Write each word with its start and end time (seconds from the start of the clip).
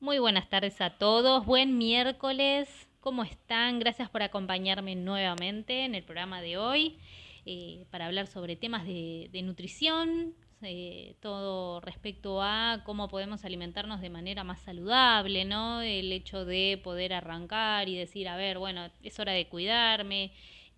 Muy 0.00 0.20
buenas 0.20 0.48
tardes 0.48 0.80
a 0.80 0.90
todos, 0.90 1.44
buen 1.44 1.76
miércoles, 1.76 2.68
¿cómo 3.00 3.24
están? 3.24 3.80
Gracias 3.80 4.08
por 4.08 4.22
acompañarme 4.22 4.94
nuevamente 4.94 5.84
en 5.84 5.96
el 5.96 6.04
programa 6.04 6.40
de 6.40 6.56
hoy 6.56 6.98
eh, 7.46 7.84
para 7.90 8.06
hablar 8.06 8.28
sobre 8.28 8.54
temas 8.54 8.86
de, 8.86 9.28
nutrición, 9.42 10.34
eh, 10.62 11.16
todo 11.18 11.80
respecto 11.80 12.40
a 12.40 12.82
cómo 12.86 13.08
podemos 13.08 13.44
alimentarnos 13.44 14.00
de 14.00 14.08
manera 14.08 14.44
más 14.44 14.60
saludable, 14.60 15.44
¿no? 15.44 15.82
El 15.82 16.12
hecho 16.12 16.44
de 16.44 16.80
poder 16.84 17.12
arrancar 17.12 17.88
y 17.88 17.96
decir, 17.96 18.28
a 18.28 18.36
ver, 18.36 18.58
bueno, 18.58 18.92
es 19.02 19.18
hora 19.18 19.32
de 19.32 19.48
cuidarme, 19.48 20.30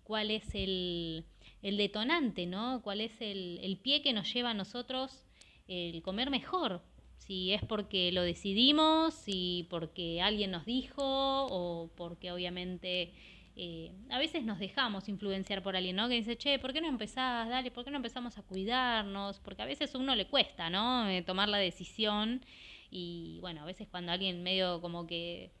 cuál 0.03 0.31
es 0.31 0.55
el, 0.55 1.25
detonante, 1.61 2.47
¿no? 2.47 2.81
¿Cuál 2.81 3.01
es 3.01 3.21
el, 3.21 3.59
el 3.61 3.77
pie 3.77 4.01
que 4.01 4.13
nos 4.13 4.33
lleva 4.33 4.49
a 4.49 4.55
nosotros 4.55 5.27
el 5.67 6.01
comer 6.01 6.31
mejor? 6.31 6.81
Si 7.25 7.53
es 7.53 7.63
porque 7.63 8.11
lo 8.11 8.23
decidimos, 8.23 9.13
si 9.13 9.67
porque 9.69 10.21
alguien 10.21 10.51
nos 10.51 10.65
dijo 10.65 11.03
o 11.05 11.89
porque 11.95 12.31
obviamente 12.31 13.13
eh, 13.55 13.91
a 14.09 14.17
veces 14.17 14.43
nos 14.43 14.59
dejamos 14.59 15.07
influenciar 15.07 15.61
por 15.61 15.75
alguien, 15.75 15.95
¿no? 15.95 16.09
Que 16.09 16.15
dice, 16.15 16.35
che, 16.35 16.57
¿por 16.57 16.73
qué 16.73 16.81
no 16.81 16.87
empezás? 16.87 17.47
Dale, 17.47 17.69
¿por 17.69 17.85
qué 17.85 17.91
no 17.91 17.97
empezamos 17.97 18.37
a 18.37 18.41
cuidarnos? 18.41 19.39
Porque 19.39 19.61
a 19.61 19.65
veces 19.65 19.93
a 19.93 19.99
uno 19.99 20.15
le 20.15 20.27
cuesta, 20.27 20.69
¿no? 20.69 21.07
Eh, 21.09 21.21
tomar 21.21 21.47
la 21.47 21.59
decisión 21.59 22.43
y 22.89 23.37
bueno, 23.41 23.61
a 23.61 23.65
veces 23.65 23.87
cuando 23.87 24.11
alguien 24.11 24.41
medio 24.41 24.81
como 24.81 25.05
que 25.05 25.51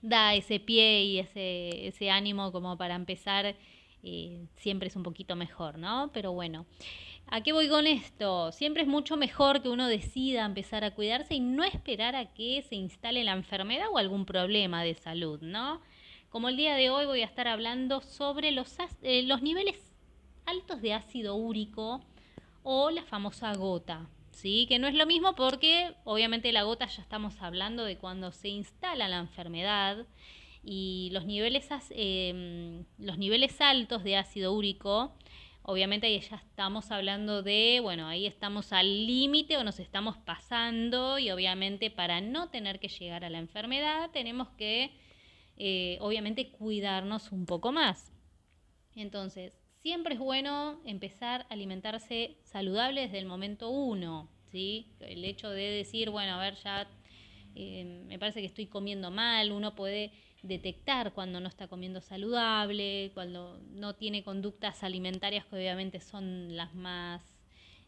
da 0.00 0.34
ese 0.34 0.60
pie 0.60 1.04
y 1.04 1.18
ese, 1.18 1.88
ese 1.88 2.10
ánimo 2.10 2.52
como 2.52 2.78
para 2.78 2.94
empezar, 2.94 3.54
eh, 4.02 4.46
siempre 4.56 4.88
es 4.88 4.96
un 4.96 5.02
poquito 5.02 5.36
mejor, 5.36 5.78
¿no? 5.78 6.10
Pero 6.14 6.32
bueno. 6.32 6.64
¿A 7.26 7.42
qué 7.42 7.52
voy 7.52 7.68
con 7.68 7.86
esto? 7.86 8.50
Siempre 8.52 8.82
es 8.82 8.88
mucho 8.88 9.16
mejor 9.16 9.62
que 9.62 9.68
uno 9.68 9.86
decida 9.86 10.44
empezar 10.44 10.82
a 10.82 10.94
cuidarse 10.94 11.34
y 11.34 11.40
no 11.40 11.62
esperar 11.62 12.16
a 12.16 12.32
que 12.34 12.62
se 12.62 12.74
instale 12.74 13.22
la 13.22 13.32
enfermedad 13.32 13.86
o 13.92 13.98
algún 13.98 14.26
problema 14.26 14.82
de 14.82 14.94
salud, 14.94 15.40
¿no? 15.40 15.80
Como 16.28 16.48
el 16.48 16.56
día 16.56 16.74
de 16.74 16.90
hoy 16.90 17.06
voy 17.06 17.22
a 17.22 17.26
estar 17.26 17.46
hablando 17.46 18.00
sobre 18.00 18.50
los, 18.50 18.76
eh, 19.02 19.22
los 19.22 19.42
niveles 19.42 19.76
altos 20.46 20.82
de 20.82 20.94
ácido 20.94 21.36
úrico 21.36 22.00
o 22.62 22.90
la 22.90 23.04
famosa 23.04 23.54
gota, 23.54 24.08
¿sí? 24.30 24.66
Que 24.68 24.78
no 24.78 24.88
es 24.88 24.94
lo 24.94 25.06
mismo 25.06 25.34
porque 25.34 25.94
obviamente 26.04 26.52
la 26.52 26.64
gota 26.64 26.86
ya 26.86 27.02
estamos 27.02 27.40
hablando 27.40 27.84
de 27.84 27.96
cuando 27.96 28.32
se 28.32 28.48
instala 28.48 29.08
la 29.08 29.18
enfermedad 29.18 30.06
y 30.64 31.10
los 31.12 31.24
niveles, 31.24 31.68
eh, 31.90 32.84
los 32.98 33.18
niveles 33.18 33.60
altos 33.60 34.04
de 34.04 34.16
ácido 34.16 34.52
úrico 34.52 35.14
Obviamente 35.70 36.08
ahí 36.08 36.18
ya 36.18 36.34
estamos 36.34 36.90
hablando 36.90 37.44
de, 37.44 37.78
bueno, 37.80 38.08
ahí 38.08 38.26
estamos 38.26 38.72
al 38.72 39.06
límite 39.06 39.56
o 39.56 39.62
nos 39.62 39.78
estamos 39.78 40.16
pasando 40.18 41.20
y 41.20 41.30
obviamente 41.30 41.92
para 41.92 42.20
no 42.20 42.48
tener 42.48 42.80
que 42.80 42.88
llegar 42.88 43.24
a 43.24 43.30
la 43.30 43.38
enfermedad 43.38 44.10
tenemos 44.10 44.48
que, 44.58 44.90
eh, 45.56 45.96
obviamente, 46.00 46.50
cuidarnos 46.50 47.30
un 47.30 47.46
poco 47.46 47.70
más. 47.70 48.12
Entonces, 48.96 49.60
siempre 49.80 50.14
es 50.14 50.20
bueno 50.20 50.80
empezar 50.84 51.42
a 51.42 51.54
alimentarse 51.54 52.38
saludable 52.42 53.02
desde 53.02 53.18
el 53.18 53.26
momento 53.26 53.70
uno, 53.70 54.28
¿sí? 54.50 54.88
El 54.98 55.24
hecho 55.24 55.50
de 55.50 55.70
decir, 55.70 56.10
bueno, 56.10 56.34
a 56.34 56.40
ver, 56.40 56.56
ya 56.56 56.88
eh, 57.54 57.84
me 58.08 58.18
parece 58.18 58.40
que 58.40 58.46
estoy 58.46 58.66
comiendo 58.66 59.12
mal, 59.12 59.52
uno 59.52 59.76
puede 59.76 60.10
detectar 60.42 61.12
cuando 61.12 61.40
no 61.40 61.48
está 61.48 61.68
comiendo 61.68 62.00
saludable, 62.00 63.10
cuando 63.14 63.60
no 63.72 63.94
tiene 63.94 64.22
conductas 64.22 64.82
alimentarias 64.82 65.44
que 65.46 65.56
obviamente 65.56 66.00
son 66.00 66.56
las 66.56 66.74
más 66.74 67.22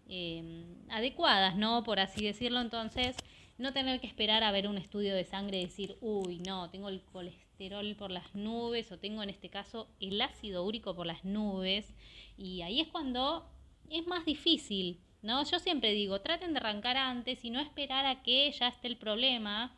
eh, 0.09 0.65
adecuadas, 0.91 1.57
¿no? 1.57 1.83
Por 1.85 2.01
así 2.01 2.25
decirlo. 2.25 2.61
Entonces, 2.61 3.17
no 3.59 3.73
tener 3.73 4.01
que 4.01 4.07
esperar 4.07 4.43
a 4.43 4.53
ver 4.53 4.69
un 4.69 4.79
estudio 4.79 5.15
de 5.15 5.25
sangre 5.25 5.61
y 5.61 5.65
decir, 5.65 5.97
uy, 6.01 6.41
no, 6.41 6.71
tengo 6.71 6.89
el 6.89 7.03
colesterol 7.03 7.95
por 7.97 8.11
las 8.11 8.35
nubes 8.35 8.91
o 8.93 8.99
tengo 8.99 9.23
en 9.23 9.31
este 9.31 9.49
caso 9.49 9.89
el 10.01 10.21
ácido 10.21 10.65
úrico 10.65 10.95
por 10.95 11.07
las 11.07 11.25
nubes. 11.25 11.95
Y 12.37 12.63
ahí 12.63 12.81
es 12.81 12.89
cuando 12.89 13.49
es 13.89 14.07
más 14.07 14.25
difícil, 14.25 15.01
¿no? 15.23 15.45
Yo 15.45 15.59
siempre 15.59 15.93
digo, 15.93 16.21
traten 16.21 16.53
de 16.53 16.59
arrancar 16.59 16.97
antes 16.97 17.45
y 17.45 17.51
no 17.51 17.61
esperar 17.61 18.07
a 18.07 18.23
que 18.23 18.51
ya 18.53 18.69
esté 18.69 18.89
el 18.89 18.97
problema, 18.97 19.77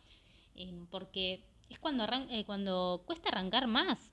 eh, 0.56 0.72
porque 0.90 1.44
es 1.74 1.80
cuando, 1.80 2.06
eh, 2.30 2.44
cuando 2.44 3.02
cuesta 3.06 3.28
arrancar 3.28 3.66
más. 3.66 4.12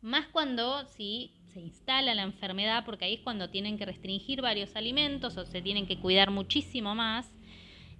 Más 0.00 0.26
cuando 0.28 0.84
si 0.86 1.32
se 1.52 1.60
instala 1.60 2.14
la 2.14 2.22
enfermedad, 2.22 2.84
porque 2.84 3.04
ahí 3.04 3.14
es 3.14 3.20
cuando 3.20 3.50
tienen 3.50 3.78
que 3.78 3.86
restringir 3.86 4.42
varios 4.42 4.74
alimentos 4.74 5.36
o 5.36 5.44
se 5.44 5.62
tienen 5.62 5.86
que 5.86 5.98
cuidar 5.98 6.30
muchísimo 6.30 6.94
más. 6.94 7.32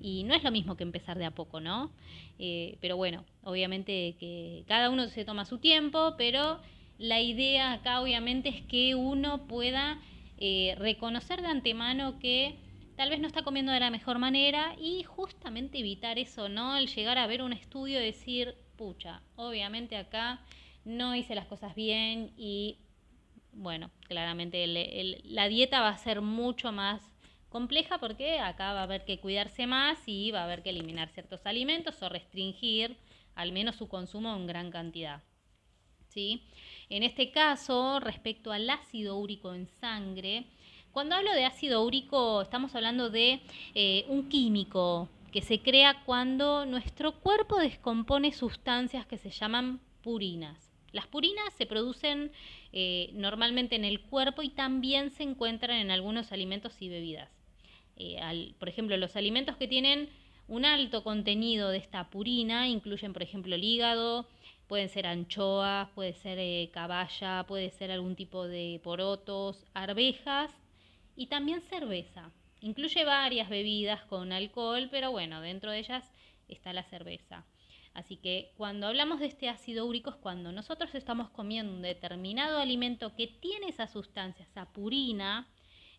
Y 0.01 0.25
no 0.25 0.35
es 0.35 0.43
lo 0.43 0.51
mismo 0.51 0.77
que 0.77 0.83
empezar 0.83 1.17
de 1.17 1.27
a 1.27 1.31
poco, 1.31 1.61
¿no? 1.61 1.93
Eh, 2.39 2.79
pero 2.81 2.97
bueno, 2.97 3.25
obviamente 3.45 4.17
que 4.19 4.65
cada 4.67 4.91
uno 4.91 5.07
se 5.07 5.25
toma 5.25 5.45
su 5.45 5.59
tiempo, 5.59 6.15
pero 6.19 6.61
la 6.99 7.21
idea 7.21 7.73
acá 7.73 8.01
obviamente 8.01 8.49
es 8.49 8.63
que 8.63 8.97
uno 8.97 9.47
pueda 9.47 10.01
eh, 10.39 10.75
reconocer 10.79 11.41
de 11.41 11.49
antemano 11.49 12.19
que 12.19 12.57
tal 12.97 13.11
vez 13.11 13.21
no 13.21 13.27
está 13.27 13.43
comiendo 13.43 13.73
de 13.73 13.81
la 13.81 13.91
mejor 13.91 14.19
manera 14.19 14.75
y 14.79 15.03
justamente 15.05 15.79
evitar 15.79 16.19
eso, 16.19 16.49
¿no? 16.49 16.77
El 16.77 16.89
llegar 16.89 17.19
a 17.19 17.27
ver 17.27 17.43
un 17.43 17.53
estudio 17.53 18.01
y 18.01 18.05
decir, 18.05 18.55
obviamente 19.37 19.97
acá 19.97 20.41
no 20.85 21.15
hice 21.15 21.35
las 21.35 21.47
cosas 21.47 21.75
bien 21.75 22.33
y 22.37 22.79
bueno, 23.53 23.91
claramente 24.09 24.67
la 25.25 25.49
dieta 25.49 25.81
va 25.81 25.91
a 25.91 25.99
ser 25.99 26.21
mucho 26.21 26.73
más 26.73 27.03
compleja 27.49 27.99
porque 27.99 28.39
acá 28.39 28.73
va 28.73 28.81
a 28.81 28.85
haber 28.85 29.05
que 29.05 29.21
cuidarse 29.21 29.67
más 29.67 29.99
y 30.07 30.31
va 30.31 30.41
a 30.41 30.45
haber 30.45 30.63
que 30.63 30.71
eliminar 30.71 31.11
ciertos 31.11 31.45
alimentos 31.45 32.03
o 32.03 32.09
restringir 32.09 32.97
al 33.35 33.53
menos 33.53 33.77
su 33.77 33.89
consumo 33.89 34.35
en 34.35 34.47
gran 34.47 34.71
cantidad. 34.71 35.23
¿Sí? 36.09 36.43
En 36.91 37.03
este 37.03 37.31
caso, 37.31 38.01
respecto 38.01 38.53
al 38.53 38.69
ácido 38.69 39.17
úrico 39.17 39.55
en 39.55 39.67
sangre, 39.81 40.45
cuando 40.93 41.15
hablo 41.15 41.33
de 41.33 41.47
ácido 41.47 41.85
úrico, 41.85 42.43
estamos 42.43 42.75
hablando 42.75 43.09
de 43.09 43.41
eh, 43.75 44.05
un 44.09 44.29
químico 44.29 45.09
que 45.33 45.41
se 45.41 45.61
crea 45.61 46.03
cuando 46.05 46.67
nuestro 46.67 47.19
cuerpo 47.21 47.59
descompone 47.59 48.33
sustancias 48.33 49.07
que 49.07 49.17
se 49.17 49.31
llaman 49.31 49.81
purinas. 50.03 50.71
Las 50.93 51.07
purinas 51.07 51.55
se 51.57 51.65
producen 51.65 52.31
eh, 52.73 53.11
normalmente 53.15 53.75
en 53.75 53.87
el 53.87 54.03
cuerpo 54.03 54.43
y 54.43 54.51
también 54.51 55.11
se 55.11 55.23
encuentran 55.23 55.79
en 55.79 55.91
algunos 55.91 56.33
alimentos 56.33 56.81
y 56.81 56.91
bebidas. 56.91 57.31
Eh, 57.97 58.55
por 58.59 58.69
ejemplo, 58.69 58.97
los 58.99 59.17
alimentos 59.17 59.57
que 59.57 59.67
tienen 59.67 60.11
un 60.49 60.67
alto 60.67 61.03
contenido 61.03 61.71
de 61.71 61.79
esta 61.79 62.11
purina 62.11 62.69
incluyen, 62.69 63.15
por 63.15 63.23
ejemplo, 63.23 63.55
el 63.55 63.65
hígado, 63.65 64.27
pueden 64.69 64.91
ser 64.91 65.07
anchoas, 65.07 65.89
puede 65.95 66.13
ser 66.13 66.71
caballa, 66.73 67.47
puede 67.49 67.71
ser 67.71 67.91
algún 67.91 68.17
tipo 68.17 68.47
de 68.47 68.81
porotos, 68.85 69.65
arvejas 69.73 70.51
y 71.17 71.29
también 71.29 71.63
cerveza. 71.63 72.31
Incluye 72.63 73.05
varias 73.05 73.49
bebidas 73.49 74.03
con 74.05 74.33
alcohol, 74.33 74.89
pero 74.91 75.11
bueno, 75.11 75.41
dentro 75.41 75.73
de 75.73 75.81
ellas 75.81 76.11
está 76.49 76.73
la 76.73 76.85
cerveza. 76.85 77.45
Así 77.95 78.17
que 78.17 78.53
cuando 78.57 78.87
hablamos 78.87 79.21
de 79.21 79.27
este 79.27 79.49
ácido 79.49 79.85
úrico 79.85 80.11
es 80.11 80.17
cuando 80.17 80.51
nosotros 80.53 80.95
estamos 80.95 81.29
comiendo 81.31 81.73
un 81.73 81.83
determinado 81.83 82.59
alimento 82.59 83.15
que 83.15 83.27
tiene 83.27 83.69
esa 83.69 83.87
sustancia, 83.87 84.45
esa 84.45 84.73
purina, 84.73 85.47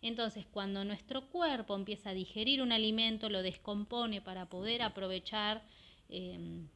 entonces 0.01 0.45
cuando 0.45 0.83
nuestro 0.83 1.29
cuerpo 1.29 1.75
empieza 1.75 2.09
a 2.09 2.13
digerir 2.13 2.61
un 2.61 2.71
alimento, 2.71 3.29
lo 3.29 3.43
descompone 3.43 4.21
para 4.21 4.47
poder 4.47 4.81
aprovechar 4.81 5.63
em, 6.09 6.67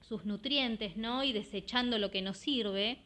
sus 0.00 0.24
nutrientes, 0.24 0.96
¿no? 0.96 1.24
Y 1.24 1.32
desechando 1.32 1.98
lo 1.98 2.10
que 2.10 2.22
nos 2.22 2.38
sirve, 2.38 2.98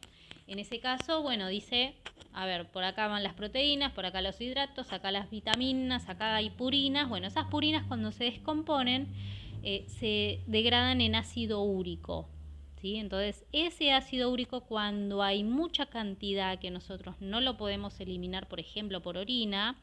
en 0.49 0.59
ese 0.59 0.79
caso, 0.79 1.21
bueno, 1.21 1.47
dice 1.47 1.95
a 2.33 2.45
ver, 2.45 2.67
por 2.67 2.83
acá 2.83 3.07
van 3.07 3.23
las 3.23 3.33
proteínas, 3.33 3.91
por 3.91 4.05
acá 4.05 4.21
los 4.21 4.39
hidratos, 4.39 4.93
acá 4.93 5.11
las 5.11 5.29
vitaminas, 5.29 6.07
acá 6.09 6.35
hay 6.35 6.49
purinas. 6.49 7.09
Bueno, 7.09 7.27
esas 7.27 7.47
purinas 7.47 7.85
cuando 7.87 8.11
se 8.11 8.25
descomponen 8.25 9.07
eh, 9.63 9.85
se 9.87 10.39
degradan 10.47 11.01
en 11.01 11.15
ácido 11.15 11.61
úrico. 11.61 12.29
¿sí? 12.81 12.97
Entonces, 12.97 13.45
ese 13.51 13.91
ácido 13.91 14.29
úrico 14.29 14.61
cuando 14.61 15.23
hay 15.23 15.43
mucha 15.43 15.87
cantidad 15.87 16.59
que 16.59 16.71
nosotros 16.71 17.15
no 17.19 17.41
lo 17.41 17.57
podemos 17.57 17.99
eliminar, 17.99 18.47
por 18.47 18.59
ejemplo, 18.59 19.01
por 19.01 19.17
orina, 19.17 19.75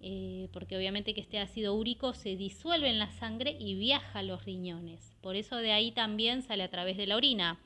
eh, 0.00 0.48
porque 0.52 0.76
obviamente 0.76 1.14
que 1.14 1.20
este 1.20 1.38
ácido 1.38 1.74
úrico 1.74 2.12
se 2.12 2.36
disuelve 2.36 2.90
en 2.90 2.98
la 2.98 3.10
sangre 3.12 3.56
y 3.58 3.74
viaja 3.74 4.20
a 4.20 4.22
los 4.22 4.44
riñones. 4.44 5.16
Por 5.20 5.36
eso 5.36 5.56
de 5.56 5.72
ahí 5.72 5.90
también 5.90 6.42
sale 6.42 6.62
a 6.62 6.70
través 6.70 6.96
de 6.96 7.06
la 7.06 7.16
orina. 7.16 7.58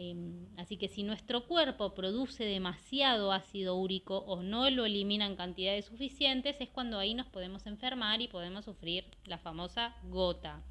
Em, 0.00 0.46
así 0.56 0.76
que 0.76 0.86
si 0.86 1.02
nuestro 1.02 1.48
cuerpo 1.48 1.92
produce 1.92 2.44
demasiado 2.44 3.32
ácido 3.32 3.74
úrico 3.74 4.18
o 4.18 4.44
no 4.44 4.70
lo 4.70 4.86
elimina 4.86 5.26
en 5.26 5.34
cantidades 5.34 5.86
suficientes, 5.86 6.56
es 6.60 6.68
cuando 6.68 7.00
ahí 7.00 7.14
nos 7.14 7.26
podemos 7.26 7.66
enfermar 7.66 8.20
y 8.20 8.28
podemos 8.28 8.64
sufrir 8.64 9.04
la 9.24 9.38
famosa 9.38 9.96
gota. 10.04 10.62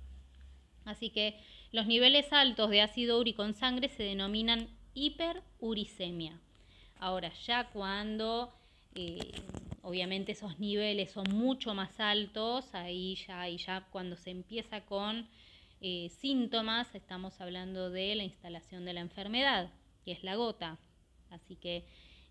Así 0.86 1.10
que 1.10 1.38
los 1.74 1.88
niveles 1.88 2.32
altos 2.32 2.70
de 2.70 2.82
ácido 2.82 3.20
úrico 3.20 3.44
en 3.44 3.54
sangre 3.54 3.90
se 3.90 4.04
denominan 4.04 4.70
hiperuricemia. 4.94 6.40
Ahora, 6.98 7.34
ya 7.46 7.68
cuando 7.68 8.54
eh, 8.96 9.20
obviamente 9.82 10.32
esos 10.32 10.58
niveles 10.58 11.12
son 11.12 11.26
mucho 11.34 11.74
más 11.74 12.00
altos, 12.00 12.74
ahí 12.74 13.16
ya, 13.28 13.46
ya 13.50 13.82
cuando 13.92 14.16
se 14.16 14.32
empieza 14.32 14.86
con 14.86 15.28
eh, 15.80 16.10
síntomas, 16.10 16.94
estamos 16.96 17.40
hablando 17.40 17.90
de 17.92 18.16
la 18.16 18.24
instalación 18.24 18.84
de 18.86 18.94
la 18.94 19.02
enfermedad, 19.02 19.72
que 20.04 20.12
es 20.12 20.24
la 20.24 20.36
gota. 20.36 20.80
Así 21.30 21.56
que 21.56 21.86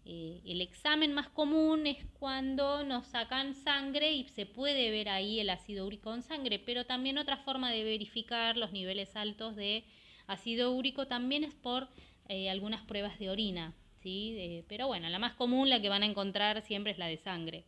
eh, 0.04 0.40
el 0.44 0.60
examen 0.60 1.12
más 1.12 1.28
común 1.28 1.86
es 1.86 2.04
cuando 2.18 2.82
nos 2.82 3.06
sacan 3.06 3.54
sangre 3.54 4.12
y 4.12 4.24
se 4.24 4.46
puede 4.46 4.90
ver 4.90 5.08
ahí 5.08 5.38
el 5.38 5.50
ácido 5.50 5.86
úrico 5.86 6.12
en 6.12 6.22
sangre, 6.22 6.58
pero 6.58 6.86
también 6.86 7.18
otra 7.18 7.36
forma 7.38 7.70
de 7.70 7.84
verificar 7.84 8.56
los 8.56 8.72
niveles 8.72 9.14
altos 9.14 9.54
de 9.54 9.84
ácido 10.26 10.72
úrico 10.72 11.06
también 11.06 11.44
es 11.44 11.54
por 11.54 11.88
eh, 12.28 12.50
algunas 12.50 12.82
pruebas 12.82 13.18
de 13.18 13.30
orina. 13.30 13.74
¿sí? 14.02 14.64
pero 14.68 14.86
bueno, 14.86 15.08
la 15.08 15.18
más 15.18 15.34
común, 15.34 15.68
la 15.68 15.80
que 15.80 15.88
van 15.88 16.04
a 16.04 16.06
encontrar 16.06 16.62
siempre 16.62 16.92
es 16.92 16.98
la 16.98 17.06
de 17.06 17.16
sangre. 17.16 17.64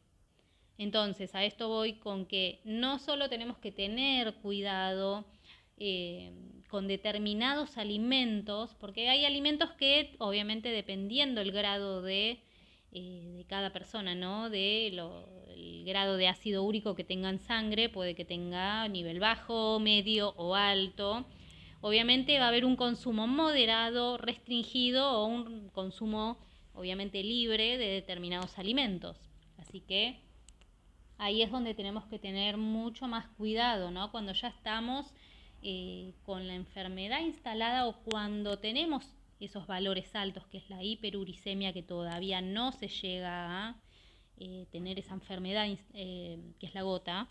Entonces, 0.77 1.35
a 1.35 1.45
esto 1.45 1.69
voy 1.69 1.95
con 1.95 2.27
que 2.27 2.61
no 2.65 3.01
solo 3.01 3.29
tenemos 3.29 3.59
que 3.59 3.73
tener 3.73 4.35
cuidado 4.35 5.27
eh, 5.79 6.33
con 6.69 6.87
determinados 6.87 7.79
alimentos, 7.79 8.75
porque 8.79 9.09
hay 9.09 9.25
alimentos 9.25 9.73
que 9.73 10.15
obviamente 10.19 10.69
dependiendo 10.71 11.41
el 11.41 11.53
grado 11.53 12.03
de, 12.03 12.43
eh, 12.93 13.45
cada 13.49 13.71
persona, 13.71 14.15
¿no? 14.15 14.49
De 14.51 14.87
el 14.87 15.85
grado 15.85 16.17
de 16.17 16.29
ácido 16.29 16.63
úrico 16.63 16.95
que 16.95 17.05
tenga 17.05 17.29
en 17.31 17.39
sangre, 17.39 17.89
puede 17.89 18.15
que 18.15 18.25
tenga 18.25 18.89
nivel 18.89 19.21
bajo, 19.21 19.79
medio 19.79 20.31
o 20.37 20.55
alto. 20.55 21.27
Obviamente 21.81 22.39
va 22.39 22.47
a 22.47 22.49
haber 22.49 22.65
un 22.65 22.77
consumo 22.77 23.27
moderado, 23.27 24.17
restringido 24.17 25.11
o 25.11 25.27
un 25.27 25.69
consumo 25.71 26.39
obviamente 26.75 27.23
libre 27.23 27.77
de 27.77 27.87
determinados 27.89 28.59
alimentos. 28.59 29.19
Así 29.59 29.81
que 29.81 30.21
ahí 31.19 31.43
es 31.43 31.51
donde 31.51 31.75
tenemos 31.75 32.07
que 32.07 32.19
tener 32.19 32.57
mucho 32.57 33.07
más 33.07 33.29
cuidado, 33.37 33.91
¿no? 33.91 34.11
Cuando 34.11 34.33
ya 34.33 34.49
estamos 34.49 35.13
eh, 35.63 36.15
con 36.23 36.47
la 36.47 36.55
enfermedad 36.55 37.21
instalada 37.21 37.87
o 37.87 38.01
cuando 38.05 38.59
tenemos 38.59 39.05
esos 39.41 39.67
valores 39.67 40.15
altos, 40.15 40.47
que 40.47 40.59
es 40.59 40.69
la 40.71 40.83
hiperuricemia, 40.83 41.73
que 41.73 41.83
todavía 41.83 42.41
no 42.41 42.73
se 42.73 42.89
llega 42.89 43.69
a 43.69 43.77
eh, 44.37 44.67
tener 44.71 44.99
esa 44.99 45.15
enfermedad, 45.15 45.67
eh, 45.95 46.39
que 46.59 46.67
es 46.67 46.75
la 46.75 46.83
gota, 46.83 47.29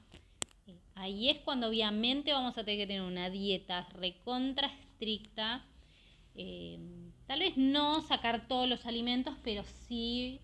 ahí 0.96 1.30
es 1.30 1.40
cuando 1.40 1.70
obviamente 1.70 2.34
vamos 2.34 2.58
a 2.58 2.64
tener 2.64 2.82
que 2.82 2.88
tener 2.88 3.02
una 3.02 3.30
dieta 3.30 3.88
recontra 3.94 4.68
estricta. 4.68 5.66
tal 7.28 7.40
vez 7.40 7.56
no 7.56 8.02
sacar 8.02 8.48
todos 8.48 8.68
los 8.68 8.86
alimentos, 8.86 9.36
pero 9.44 9.64
sí 9.88 10.42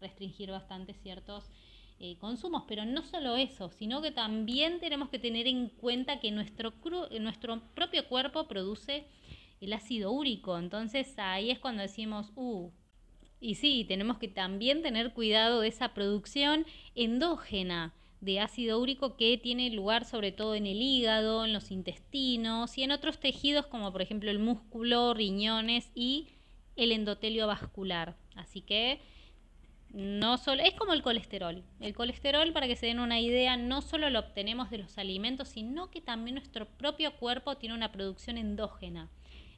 restringir 0.00 0.50
bastante 0.50 0.94
ciertos 0.94 1.50
eh, 1.98 2.16
consumos, 2.18 2.64
pero 2.66 2.84
no 2.84 3.02
solo 3.02 3.36
eso, 3.36 3.70
sino 3.70 4.02
que 4.02 4.10
también 4.10 4.80
tenemos 4.80 5.08
que 5.08 5.18
tener 5.18 5.46
en 5.46 5.68
cuenta 5.68 6.20
que 6.20 6.30
nuestro, 6.30 6.72
nuestro 7.20 7.62
propio 7.74 8.06
cuerpo 8.08 8.48
produce 8.48 9.06
el 9.60 9.72
ácido 9.72 10.10
úrico, 10.12 10.58
entonces 10.58 11.14
ahí 11.18 11.50
es 11.50 11.58
cuando 11.58 11.82
decimos, 11.82 12.32
uh, 12.34 12.70
y 13.40 13.56
sí, 13.56 13.84
tenemos 13.86 14.18
que 14.18 14.28
también 14.28 14.82
tener 14.82 15.12
cuidado 15.12 15.60
de 15.60 15.68
esa 15.68 15.94
producción 15.94 16.66
endógena 16.94 17.94
de 18.20 18.40
ácido 18.40 18.80
úrico 18.80 19.16
que 19.16 19.36
tiene 19.36 19.68
lugar 19.70 20.06
sobre 20.06 20.32
todo 20.32 20.54
en 20.54 20.66
el 20.66 20.80
hígado, 20.80 21.44
en 21.44 21.52
los 21.52 21.70
intestinos 21.70 22.78
y 22.78 22.82
en 22.82 22.90
otros 22.90 23.20
tejidos 23.20 23.66
como 23.66 23.92
por 23.92 24.00
ejemplo 24.00 24.30
el 24.30 24.38
músculo, 24.38 25.12
riñones 25.12 25.90
y 25.94 26.28
el 26.76 26.90
endotelio 26.90 27.46
vascular. 27.46 28.16
Así 28.34 28.62
que 28.62 29.00
no 29.94 30.38
solo, 30.38 30.60
es 30.62 30.74
como 30.74 30.92
el 30.92 31.02
colesterol. 31.02 31.62
El 31.78 31.94
colesterol, 31.94 32.52
para 32.52 32.66
que 32.66 32.74
se 32.74 32.86
den 32.86 32.98
una 32.98 33.20
idea, 33.20 33.56
no 33.56 33.80
solo 33.80 34.10
lo 34.10 34.18
obtenemos 34.18 34.68
de 34.68 34.78
los 34.78 34.98
alimentos, 34.98 35.48
sino 35.48 35.88
que 35.90 36.00
también 36.00 36.34
nuestro 36.34 36.66
propio 36.66 37.16
cuerpo 37.16 37.56
tiene 37.56 37.76
una 37.76 37.92
producción 37.92 38.36
endógena. 38.36 39.08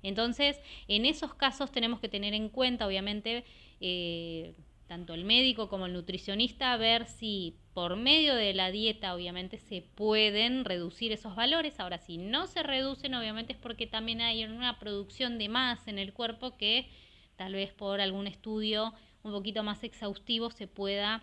Entonces, 0.03 0.61
en 0.89 1.07
esos 1.07 1.35
casos 1.35 1.73
tenemos 1.73 2.01
que 2.01 2.11
tener 2.11 2.35
en 2.35 2.51
cuenta, 2.51 2.87
obviamente, 2.87 3.47
eh, 3.81 4.55
tanto 4.87 5.15
el 5.15 5.25
médico 5.25 5.71
como 5.71 5.87
el 5.87 5.95
nutricionista, 5.95 6.77
ver 6.77 7.07
si 7.07 7.57
por 7.73 7.97
medio 7.97 8.35
de 8.35 8.53
la 8.53 8.71
dieta, 8.71 9.15
obviamente, 9.15 9.57
se 9.59 9.81
pueden 9.81 10.67
reducir 10.67 11.13
esos 11.13 11.35
valores. 11.35 11.81
Ahora, 11.81 11.97
si 11.97 12.19
no 12.19 12.47
se 12.47 12.63
reducen, 12.63 13.15
obviamente 13.15 13.55
es 13.55 13.59
porque 13.59 13.87
también 13.87 14.21
hay 14.21 14.45
una 14.45 14.79
producción 14.79 15.39
de 15.39 15.49
más 15.49 15.89
en 15.89 15.99
el 15.99 16.13
cuerpo 16.13 16.59
que 16.59 16.91
tal 17.37 17.55
vez 17.55 17.73
por 17.73 18.03
algún 18.03 18.27
estudio 18.27 18.93
un 19.27 19.33
poquito 19.33 19.63
más 19.65 19.83
exhaustivo 19.83 20.51
se 20.51 20.69
pueda 20.69 21.23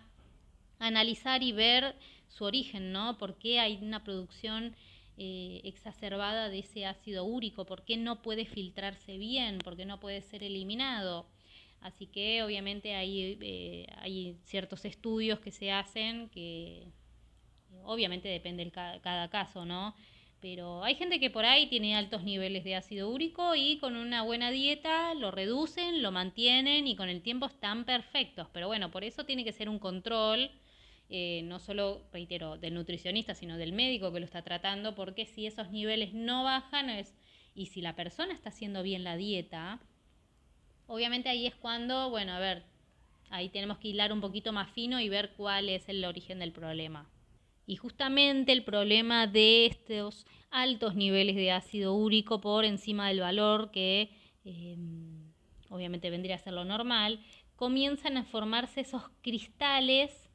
analizar 0.78 1.42
y 1.42 1.52
ver 1.52 1.96
su 2.28 2.44
origen, 2.44 2.92
¿no? 2.92 3.16
¿Por 3.16 3.38
qué 3.38 3.60
hay 3.60 3.78
una 3.80 4.04
producción 4.04 4.76
eh, 5.16 5.62
exacerbada 5.64 6.50
de 6.50 6.58
ese 6.58 6.84
ácido 6.84 7.24
úrico? 7.24 7.64
¿Por 7.64 7.84
qué 7.84 7.96
no 7.96 8.20
puede 8.20 8.44
filtrarse 8.44 9.16
bien? 9.16 9.58
¿Por 9.58 9.76
qué 9.76 9.86
no 9.86 10.00
puede 10.00 10.20
ser 10.20 10.42
eliminado? 10.42 11.26
Así 11.80 12.06
que 12.06 12.42
obviamente 12.42 12.94
hay, 12.94 13.38
eh, 13.40 13.86
hay 13.96 14.36
ciertos 14.44 14.84
estudios 14.84 15.40
que 15.40 15.50
se 15.50 15.72
hacen 15.72 16.28
que 16.28 16.88
obviamente 17.84 18.28
depende 18.28 18.64
de 18.64 18.70
cada 18.70 19.28
caso, 19.30 19.64
¿no? 19.64 19.94
Pero 20.44 20.84
hay 20.84 20.94
gente 20.96 21.20
que 21.20 21.30
por 21.30 21.46
ahí 21.46 21.68
tiene 21.68 21.96
altos 21.96 22.22
niveles 22.22 22.64
de 22.64 22.76
ácido 22.76 23.08
úrico 23.08 23.54
y 23.54 23.78
con 23.78 23.96
una 23.96 24.20
buena 24.20 24.50
dieta 24.50 25.14
lo 25.14 25.30
reducen, 25.30 26.02
lo 26.02 26.12
mantienen 26.12 26.86
y 26.86 26.96
con 26.96 27.08
el 27.08 27.22
tiempo 27.22 27.46
están 27.46 27.86
perfectos. 27.86 28.48
Pero 28.52 28.66
bueno, 28.66 28.90
por 28.90 29.04
eso 29.04 29.24
tiene 29.24 29.42
que 29.42 29.54
ser 29.54 29.70
un 29.70 29.78
control, 29.78 30.50
eh, 31.08 31.40
no 31.44 31.60
solo, 31.60 32.02
reitero, 32.12 32.58
del 32.58 32.74
nutricionista, 32.74 33.34
sino 33.34 33.56
del 33.56 33.72
médico 33.72 34.12
que 34.12 34.20
lo 34.20 34.26
está 34.26 34.42
tratando, 34.42 34.94
porque 34.94 35.24
si 35.24 35.46
esos 35.46 35.70
niveles 35.70 36.12
no 36.12 36.44
bajan 36.44 36.90
es, 36.90 37.14
y 37.54 37.68
si 37.68 37.80
la 37.80 37.96
persona 37.96 38.34
está 38.34 38.50
haciendo 38.50 38.82
bien 38.82 39.02
la 39.02 39.16
dieta, 39.16 39.80
obviamente 40.86 41.30
ahí 41.30 41.46
es 41.46 41.54
cuando, 41.54 42.10
bueno, 42.10 42.34
a 42.34 42.38
ver, 42.38 42.64
ahí 43.30 43.48
tenemos 43.48 43.78
que 43.78 43.88
hilar 43.88 44.12
un 44.12 44.20
poquito 44.20 44.52
más 44.52 44.70
fino 44.72 45.00
y 45.00 45.08
ver 45.08 45.30
cuál 45.38 45.70
es 45.70 45.88
el 45.88 46.04
origen 46.04 46.38
del 46.38 46.52
problema. 46.52 47.08
Y 47.66 47.76
justamente 47.76 48.52
el 48.52 48.64
problema 48.64 49.26
de 49.26 49.66
estos 49.66 50.26
altos 50.50 50.94
niveles 50.94 51.34
de 51.34 51.50
ácido 51.50 51.94
úrico 51.94 52.40
por 52.40 52.64
encima 52.64 53.08
del 53.08 53.20
valor 53.20 53.70
que 53.70 54.10
em, 54.44 55.32
obviamente 55.70 56.10
vendría 56.10 56.36
a 56.36 56.38
ser 56.38 56.52
lo 56.52 56.64
normal, 56.64 57.20
comienzan 57.56 58.16
a 58.16 58.24
formarse 58.24 58.80
esos 58.80 59.02
cristales, 59.22 60.30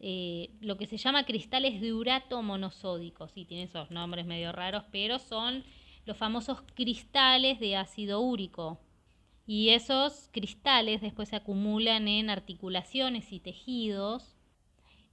eh, 0.00 0.50
lo 0.60 0.76
que 0.76 0.86
se 0.86 0.98
llama 0.98 1.24
cristales 1.24 1.80
de 1.80 1.92
urato 1.92 2.42
monosódicos. 2.42 3.32
Sí, 3.32 3.44
tiene 3.44 3.64
esos 3.64 3.90
nombres 3.90 4.26
medio 4.26 4.52
raros, 4.52 4.84
pero 4.92 5.18
son 5.18 5.64
los 6.04 6.16
famosos 6.16 6.62
cristales 6.74 7.58
de 7.58 7.76
ácido 7.76 8.20
úrico. 8.20 8.78
Y 9.46 9.70
esos 9.70 10.28
cristales 10.32 11.00
después 11.00 11.28
se 11.30 11.36
acumulan 11.36 12.08
en 12.08 12.30
articulaciones 12.30 13.32
y 13.32 13.40
tejidos 13.40 14.35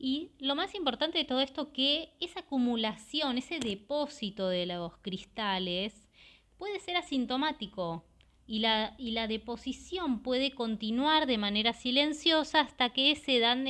y 0.04 0.32
lo 0.38 0.54
más 0.54 0.76
importante 0.76 1.18
de 1.18 1.24
todo 1.24 1.40
esto 1.40 1.72
que 1.72 2.10
esa 2.20 2.42
acumulación, 2.42 3.38
ese 3.38 3.60
depósito 3.60 4.50
de 4.50 4.66
los 4.66 4.98
cristales 4.98 6.10
puede 6.58 6.82
ser 6.82 6.98
asintomático 6.98 8.04
y 8.46 8.60
la, 8.60 8.96
y 8.98 9.12
la 9.12 9.28
deposición 9.28 10.22
puede 10.22 10.52
continuar 10.52 11.26
de 11.26 11.38
manera 11.38 11.72
silenciosa 11.72 12.60
hasta 12.60 12.90
que 12.90 13.16
se 13.16 13.40
dan 13.40 13.66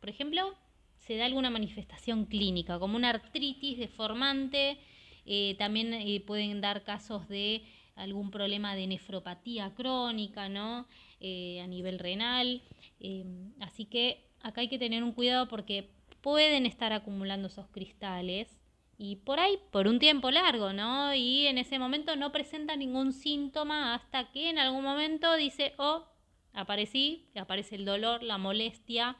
por 0.00 0.10
ejemplo, 0.10 0.54
se 0.98 1.16
da 1.16 1.24
alguna 1.24 1.48
manifestación 1.48 2.26
clínica, 2.26 2.78
como 2.78 2.96
una 2.96 3.08
artritis 3.08 3.78
deformante, 3.78 4.76
eh, 5.24 5.54
también 5.58 5.94
eh, 5.94 6.22
pueden 6.26 6.60
dar 6.60 6.84
casos 6.84 7.26
de 7.26 7.62
algún 7.96 8.30
problema 8.30 8.74
de 8.74 8.86
nefropatía 8.86 9.72
crónica, 9.74 10.50
¿no? 10.50 10.86
Eh, 11.20 11.58
a 11.62 11.66
nivel 11.66 11.98
renal. 11.98 12.60
así 13.60 13.86
que 13.86 14.29
acá 14.42 14.60
hay 14.62 14.68
que 14.68 14.78
tener 14.78 15.02
un 15.02 15.12
cuidado 15.12 15.48
porque 15.48 15.90
pueden 16.20 16.66
estar 16.66 16.92
acumulando 16.92 17.48
esos 17.48 17.68
cristales 17.68 18.60
y 18.98 19.16
por 19.16 19.40
ahí 19.40 19.58
por 19.70 19.88
un 19.88 19.98
tiempo 19.98 20.30
largo, 20.30 20.72
¿no? 20.72 21.14
Y 21.14 21.46
en 21.46 21.56
ese 21.58 21.78
momento 21.78 22.16
no 22.16 22.32
presenta 22.32 22.76
ningún 22.76 23.12
síntoma 23.12 23.94
hasta 23.94 24.30
que 24.30 24.50
en 24.50 24.58
algún 24.58 24.84
momento 24.84 25.34
dice, 25.36 25.72
oh, 25.78 26.04
aparecí, 26.52 27.30
aparece 27.34 27.76
el 27.76 27.84
dolor, 27.84 28.22
la 28.22 28.36
molestia 28.36 29.16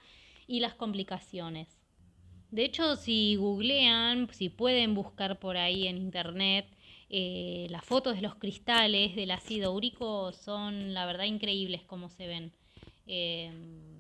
y 0.47 0.61
las 0.61 0.75
complicaciones. 0.75 1.81
De 2.50 2.65
hecho, 2.65 2.97
si 2.97 3.37
googlean, 3.37 4.29
si 4.33 4.49
pueden 4.49 4.95
buscar 4.95 5.39
por 5.39 5.57
ahí 5.57 5.87
en 5.87 5.97
internet, 5.97 6.67
eh, 7.09 7.67
las 7.71 7.85
fotos 7.85 8.17
de 8.17 8.23
los 8.23 8.35
cristales 8.35 9.17
del 9.17 9.31
ácido 9.31 9.73
úrico 9.73 10.33
son 10.33 10.93
la 10.93 11.07
verdad 11.07 11.25
increíbles 11.25 11.83
como 11.85 12.11
se 12.11 12.27
ven. 12.27 12.53
Eh, 13.07 13.50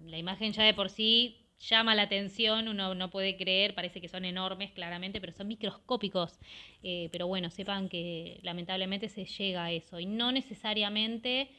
la 0.06 0.18
imagen 0.18 0.52
ya 0.52 0.64
de 0.64 0.74
por 0.74 0.90
sí 0.90 1.40
llama 1.60 1.94
la 1.94 2.02
atención, 2.02 2.68
uno 2.68 2.94
no 2.94 3.10
puede 3.10 3.36
creer, 3.36 3.74
parece 3.74 4.00
que 4.00 4.08
son 4.08 4.24
enormes 4.24 4.72
claramente, 4.72 5.20
pero 5.20 5.32
son 5.32 5.48
microscópicos. 5.48 6.38
Eh, 6.82 7.08
pero 7.12 7.26
bueno, 7.26 7.50
sepan 7.50 7.88
que 7.88 8.40
lamentablemente 8.42 9.08
se 9.08 9.24
llega 9.26 9.64
a 9.64 9.72
eso 9.72 10.00
y 10.00 10.06
no 10.06 10.32
necesariamente 10.32 11.50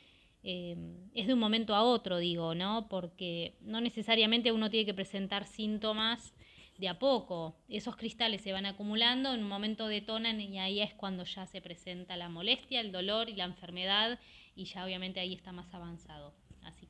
eh, 0.44 0.76
es 1.14 1.28
de 1.28 1.34
un 1.34 1.40
momento 1.40 1.76
a 1.76 1.84
otro, 1.84 2.18
digo, 2.18 2.56
¿no? 2.56 2.88
Porque 2.90 3.58
no 3.62 3.80
necesariamente 3.80 4.52
uno 4.52 4.70
tiene 4.70 4.86
que 4.86 4.94
presentar 4.94 5.46
síntomas 5.46 6.34
de 6.78 6.88
a 6.88 6.98
poco 6.98 7.56
esos 7.70 7.96
cristales 7.96 8.42
se 8.42 8.54
van 8.54 8.66
acumulando, 8.66 9.34
en 9.36 9.42
un 9.42 9.50
momento 9.50 9.88
detonan 9.88 10.42
y 10.42 10.58
ahí 10.58 10.82
es 10.82 10.94
cuando 10.96 11.26
ya 11.26 11.46
se 11.46 11.62
presenta 11.62 12.16
la 12.18 12.28
molestia, 12.28 12.82
el 12.82 12.92
dolor 12.92 13.30
y 13.30 13.36
la 13.36 13.44
enfermedad 13.44 14.20
y 14.56 14.66
ya 14.66 14.84
obviamente 14.84 15.20
ahí 15.20 15.34
está 15.34 15.52
más 15.52 15.72
avanzado. 15.76 16.34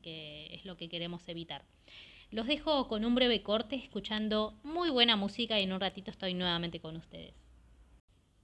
Que 0.01 0.53
es 0.53 0.65
lo 0.65 0.77
que 0.77 0.89
queremos 0.89 1.27
evitar. 1.27 1.63
Los 2.31 2.47
dejo 2.47 2.87
con 2.87 3.03
un 3.03 3.13
breve 3.13 3.43
corte 3.43 3.75
escuchando 3.75 4.57
muy 4.63 4.89
buena 4.89 5.15
música 5.15 5.59
y 5.59 5.63
en 5.63 5.73
un 5.73 5.81
ratito 5.81 6.11
estoy 6.11 6.33
nuevamente 6.33 6.79
con 6.79 6.95
ustedes. 6.95 7.35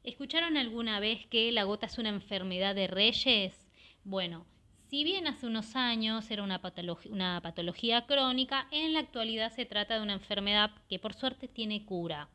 ¿Escucharon 0.04 0.58
alguna 0.58 1.00
vez 1.00 1.26
que 1.28 1.52
la 1.52 1.64
gota 1.64 1.86
es 1.86 1.98
una 1.98 2.10
enfermedad 2.10 2.76
de 2.76 2.88
reyes? 2.88 3.68
Bueno, 4.04 4.46
si 4.90 5.04
bien 5.04 5.28
hace 5.28 5.46
unos 5.48 5.76
años 5.76 6.32
era 6.32 6.44
una 6.44 6.62
una 7.10 7.42
patología 7.42 8.06
crónica, 8.06 8.68
en 8.72 8.94
la 8.94 9.00
actualidad 9.00 9.52
se 9.52 9.66
trata 9.66 9.96
de 9.96 10.02
una 10.02 10.14
enfermedad 10.14 10.72
que 10.88 10.98
por 10.98 11.14
suerte 11.14 11.50
tiene 11.50 11.86
cura. 11.86 12.30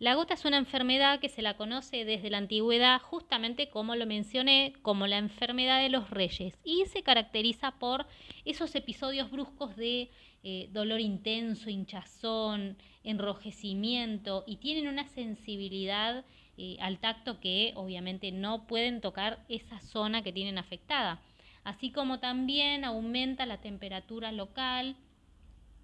La 0.00 0.14
gota 0.14 0.34
es 0.34 0.44
una 0.44 0.58
enfermedad 0.58 1.18
que 1.18 1.28
se 1.28 1.42
la 1.42 1.56
conoce 1.56 2.04
desde 2.04 2.30
la 2.30 2.38
antigüedad, 2.38 3.00
justamente 3.00 3.68
como 3.68 3.96
lo 3.96 4.06
mencioné, 4.06 4.74
como 4.82 5.08
la 5.08 5.18
enfermedad 5.18 5.82
de 5.82 5.88
los 5.88 6.08
reyes, 6.10 6.54
y 6.62 6.84
se 6.86 7.02
caracteriza 7.02 7.72
por 7.80 8.06
esos 8.44 8.76
episodios 8.76 9.28
bruscos 9.28 9.74
de 9.74 10.08
eh, 10.44 10.68
dolor 10.70 11.00
intenso, 11.00 11.68
hinchazón, 11.68 12.76
enrojecimiento, 13.02 14.44
y 14.46 14.58
tienen 14.58 14.86
una 14.86 15.08
sensibilidad 15.08 16.24
eh, 16.56 16.76
al 16.78 17.00
tacto 17.00 17.40
que 17.40 17.72
obviamente 17.74 18.30
no 18.30 18.68
pueden 18.68 19.00
tocar 19.00 19.44
esa 19.48 19.80
zona 19.80 20.22
que 20.22 20.32
tienen 20.32 20.58
afectada. 20.58 21.20
Así 21.64 21.90
como 21.90 22.20
también 22.20 22.84
aumenta 22.84 23.46
la 23.46 23.60
temperatura 23.60 24.30
local 24.30 24.94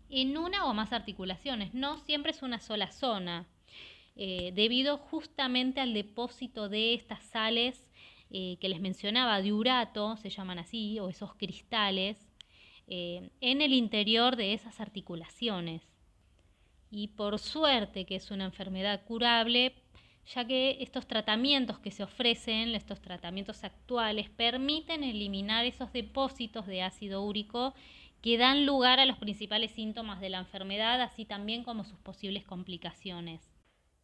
en 0.09 0.39
una 0.39 0.67
o 0.67 0.73
más 0.73 0.93
articulaciones, 0.93 1.75
no 1.75 1.99
siempre 1.99 2.31
es 2.31 2.43
una 2.43 2.61
sola 2.61 2.93
zona, 2.93 3.49
eh, 4.17 4.53
debido 4.55 4.99
justamente 4.99 5.81
al 5.81 5.93
depósito 5.93 6.69
de 6.69 6.95
estas 6.95 7.23
sales 7.25 7.91
eh, 8.31 8.57
que 8.61 8.69
les 8.69 8.81
mencionaba, 8.81 9.41
diurato, 9.41 10.17
se 10.17 10.31
llaman 10.31 10.59
así, 10.59 10.99
o 10.99 11.09
esos 11.09 11.35
cristales, 11.35 12.29
eh, 12.87 13.31
en 13.41 13.63
el 13.63 13.73
interior 13.73 14.37
de 14.37 14.55
esas 14.55 14.81
articulaciones. 14.81 15.83
Y 16.91 17.09
por 17.09 17.39
suerte 17.39 18.07
que 18.07 18.17
es 18.17 18.31
una 18.31 18.45
enfermedad 18.45 19.05
curable, 19.05 19.75
ya 20.27 20.47
que 20.47 20.79
estos 20.81 21.07
tratamientos 21.07 21.79
que 21.79 21.91
se 21.91 22.03
ofrecen, 22.03 22.75
estos 22.75 23.01
tratamientos 23.01 23.63
actuales, 23.65 24.31
permiten 24.31 25.05
eliminar 25.05 25.65
esos 25.65 25.93
depósitos 25.93 26.67
de 26.67 26.83
ácido 26.83 27.23
úrico 27.23 27.75
que 28.23 28.39
dan 28.39 28.65
lugar 28.65 29.01
a 29.01 29.07
los 29.07 29.19
principales 29.19 29.73
síntomas 29.73 30.21
de 30.21 30.31
la 30.31 30.39
enfermedad, 30.39 31.03
así 31.03 31.25
también 31.25 31.63
como 31.63 31.85
sus 31.85 31.99
posibles 31.99 32.45
complicaciones. 32.45 33.54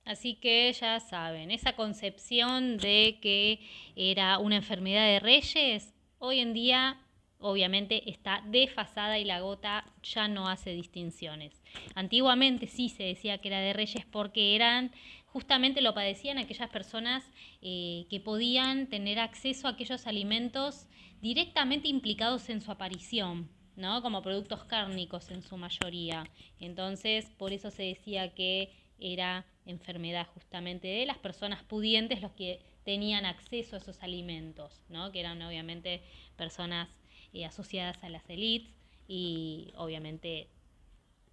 Así 0.05 0.35
que 0.35 0.73
ya 0.73 0.99
saben, 1.01 1.51
esa 1.51 1.75
concepción 1.75 2.79
de 2.79 3.19
que 3.21 3.61
era 3.97 4.39
una 4.39 4.57
enfermedad 4.57 5.07
de 5.07 5.21
reyes, 5.21 5.95
hoy 6.19 6.41
en 6.41 6.53
día 6.53 6.99
obviamente 7.41 8.11
está 8.11 8.43
desfasada 8.47 9.19
y 9.19 9.25
la 9.25 9.41
gota 9.41 9.85
ya 10.03 10.29
no 10.29 10.49
hace 10.49 10.73
distinciones. 10.73 11.63
Antiguamente 11.95 12.67
sí 12.67 12.89
se 12.89 13.05
decía 13.05 13.39
que 13.39 13.49
era 13.49 13.61
de 13.61 13.73
reyes 13.73 14.05
porque 14.05 14.55
eran 14.55 14.93
justamente 15.27 15.81
lo 15.81 15.95
padecían 15.95 16.39
aquellas 16.39 16.71
personas 16.71 17.25
eh, 17.63 18.07
que 18.11 18.21
podían 18.21 18.89
tener 18.89 19.19
acceso 19.19 19.67
a 19.67 19.73
aquellos 19.73 20.07
alimentos 20.07 20.87
directamente 21.21 21.89
implicados 21.89 22.49
en 22.49 22.61
su 22.61 22.71
aparición, 22.71 23.49
¿no? 23.77 24.03
como 24.03 24.23
productos 24.23 24.65
cárnicos 24.65 25.31
en 25.31 25.43
su 25.43 25.57
mayoría. 25.57 26.25
Entonces, 26.59 27.31
por 27.39 27.53
eso 27.53 27.71
se 27.71 27.85
decía 27.85 28.35
que 28.35 28.73
era 29.01 29.47
enfermedad 29.67 30.27
justamente 30.35 30.89
de 30.89 31.07
las 31.07 31.19
personas 31.19 31.63
pudientes 31.65 32.23
los 32.23 32.33
que 32.33 32.61
tenían 32.85 33.25
acceso 33.25 33.77
a 33.77 33.79
esos 33.79 34.03
alimentos, 34.03 34.83
¿no? 34.89 35.13
que 35.13 35.21
eran 35.21 35.41
obviamente 35.43 36.03
personas 36.37 36.89
eh, 37.33 37.45
asociadas 37.45 38.03
a 38.03 38.09
las 38.09 38.29
élites 38.29 38.75
y 39.07 39.73
obviamente 39.77 40.49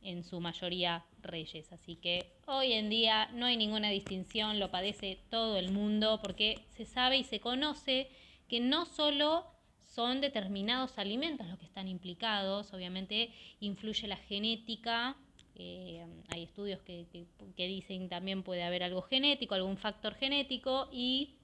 en 0.01 0.23
su 0.23 0.39
mayoría 0.39 1.05
reyes. 1.21 1.71
Así 1.73 1.95
que 1.95 2.33
hoy 2.45 2.73
en 2.73 2.89
día 2.89 3.29
no 3.33 3.45
hay 3.45 3.57
ninguna 3.57 3.89
distinción, 3.89 4.59
lo 4.59 4.71
padece 4.71 5.19
todo 5.29 5.57
el 5.57 5.71
mundo 5.71 6.19
porque 6.21 6.65
se 6.69 6.85
sabe 6.85 7.17
y 7.17 7.23
se 7.23 7.39
conoce 7.39 8.09
que 8.47 8.59
no 8.59 8.85
solo 8.85 9.45
son 9.97 10.21
determinados 10.21 10.97
alimentos 10.97 11.47
los 11.47 11.57
que 11.57 11.65
están 11.65 11.87
implicados, 11.87 12.73
obviamente 12.73 13.31
influye 13.59 14.07
la 14.07 14.17
genética, 14.17 15.17
eh, 15.59 16.05
hay 16.29 16.43
estudios 16.43 16.81
que, 16.81 17.07
que 17.55 17.67
dicen 17.67 18.09
también 18.09 18.43
puede 18.43 18.63
haber 18.63 18.83
algo 18.83 19.01
genético, 19.01 19.55
algún 19.55 19.77
factor 19.77 20.13
genético 20.13 20.87
y 20.91 21.35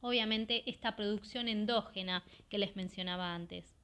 obviamente 0.00 0.62
esta 0.70 0.94
producción 0.94 1.48
endógena 1.48 2.22
que 2.48 2.58
les 2.58 2.76
mencionaba 2.76 3.34
antes. 3.34 3.74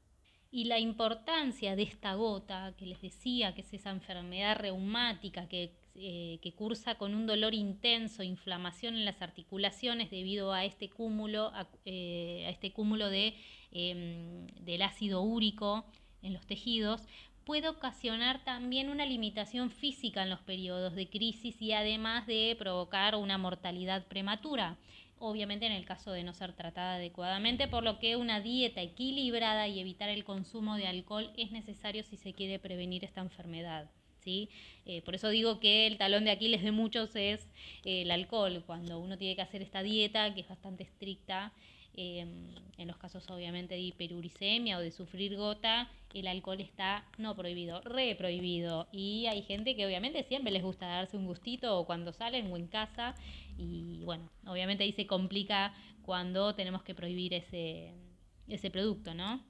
Y 0.50 0.64
la 0.64 0.78
importancia 0.78 1.76
de 1.76 1.82
esta 1.82 2.14
gota 2.14 2.72
que 2.78 2.86
les 2.86 3.02
decía 3.02 3.54
que 3.54 3.60
es 3.62 3.74
esa 3.74 3.90
enfermedad 3.90 4.56
reumática 4.56 5.48
que, 5.48 5.72
eh, 5.94 6.38
cursa 6.54 6.94
con 6.94 7.14
un 7.14 7.26
dolor 7.26 7.52
intenso, 7.52 8.22
inflamación 8.22 8.94
en 8.94 9.04
las 9.04 9.20
articulaciones 9.20 10.10
debido 10.10 10.52
a 10.52 10.64
este 10.64 10.88
cúmulo, 10.88 11.50
a, 11.52 11.68
eh, 11.84 12.46
este 12.48 12.72
cúmulo 12.72 13.10
de, 13.10 13.34
em, 13.72 14.46
del 14.64 14.82
ácido 14.82 15.20
úrico 15.22 15.84
en 16.22 16.32
los 16.32 16.46
tejidos, 16.46 17.02
puede 17.48 17.66
ocasionar 17.66 18.44
también 18.44 18.90
una 18.90 19.06
limitación 19.06 19.70
física 19.70 20.22
en 20.22 20.28
los 20.28 20.40
periodos 20.40 20.94
de 20.94 21.08
crisis 21.08 21.62
y 21.62 21.72
además 21.72 22.26
de 22.26 22.54
provocar 22.58 23.16
una 23.16 23.38
mortalidad 23.38 24.04
prematura 24.06 24.76
obviamente 25.18 25.64
en 25.64 25.72
el 25.72 25.86
caso 25.86 26.12
de 26.12 26.24
no 26.24 26.34
ser 26.34 26.52
tratada 26.52 26.96
adecuadamente, 26.96 27.66
por 27.66 27.84
lo 27.84 27.98
que 27.98 28.16
una 28.16 28.42
dieta 28.42 28.82
equilibrada 28.82 29.66
y 29.66 29.80
evitar 29.80 30.10
el 30.10 30.24
consumo 30.24 30.76
de 30.76 30.88
alcohol 30.88 31.30
es 31.38 31.50
necesario 31.50 32.02
si 32.02 32.18
se 32.18 32.34
quiere 32.34 32.58
prevenir 32.58 33.02
esta 33.02 33.22
enfermedad. 33.22 33.88
¿sí? 34.20 34.50
Eh, 34.84 35.00
por 35.00 35.14
eso 35.14 35.30
digo 35.30 35.58
que 35.58 35.86
el 35.86 35.96
talón 35.96 36.24
de 36.24 36.32
Aquiles 36.32 36.62
de 36.62 36.70
muchos 36.70 37.16
es 37.16 37.48
eh, 37.82 38.02
el 38.02 38.10
alcohol, 38.10 38.62
cuando 38.66 38.98
uno 38.98 39.16
tiene 39.16 39.36
que 39.36 39.42
hacer 39.42 39.62
esta 39.62 39.82
dieta 39.82 40.34
que 40.34 40.42
es 40.42 40.48
bastante 40.48 40.82
estricta. 40.82 41.54
Em, 41.94 42.54
en 42.76 42.86
los 42.86 42.96
casos 42.96 43.28
obviamente 43.28 43.74
de 43.74 43.80
hiperuricemia 43.80 44.78
o 44.78 44.80
de 44.80 44.92
sufrir 44.92 45.36
gota, 45.36 45.90
el 46.14 46.28
alcohol 46.28 46.60
está 46.60 47.04
no 47.18 47.34
prohibido, 47.34 47.80
re 47.80 48.14
prohibido. 48.14 48.88
Y 48.92 49.26
hay 49.26 49.42
gente 49.42 49.74
que 49.74 49.84
obviamente 49.84 50.22
siempre 50.22 50.52
les 50.52 50.62
gusta 50.62 50.86
darse 50.86 51.16
un 51.16 51.26
gustito 51.26 51.76
o 51.76 51.86
cuando 51.86 52.12
salen 52.12 52.50
o 52.52 52.56
en 52.56 52.68
casa 52.68 53.16
y 53.56 54.02
bueno, 54.04 54.30
obviamente 54.46 54.84
ahí 54.84 54.92
se 54.92 55.06
complica 55.06 55.74
cuando 56.02 56.54
tenemos 56.54 56.82
que 56.84 56.94
prohibir 56.94 57.34
ese, 57.34 57.92
ese 58.46 58.70
producto, 58.70 59.12
¿no? 59.12 59.42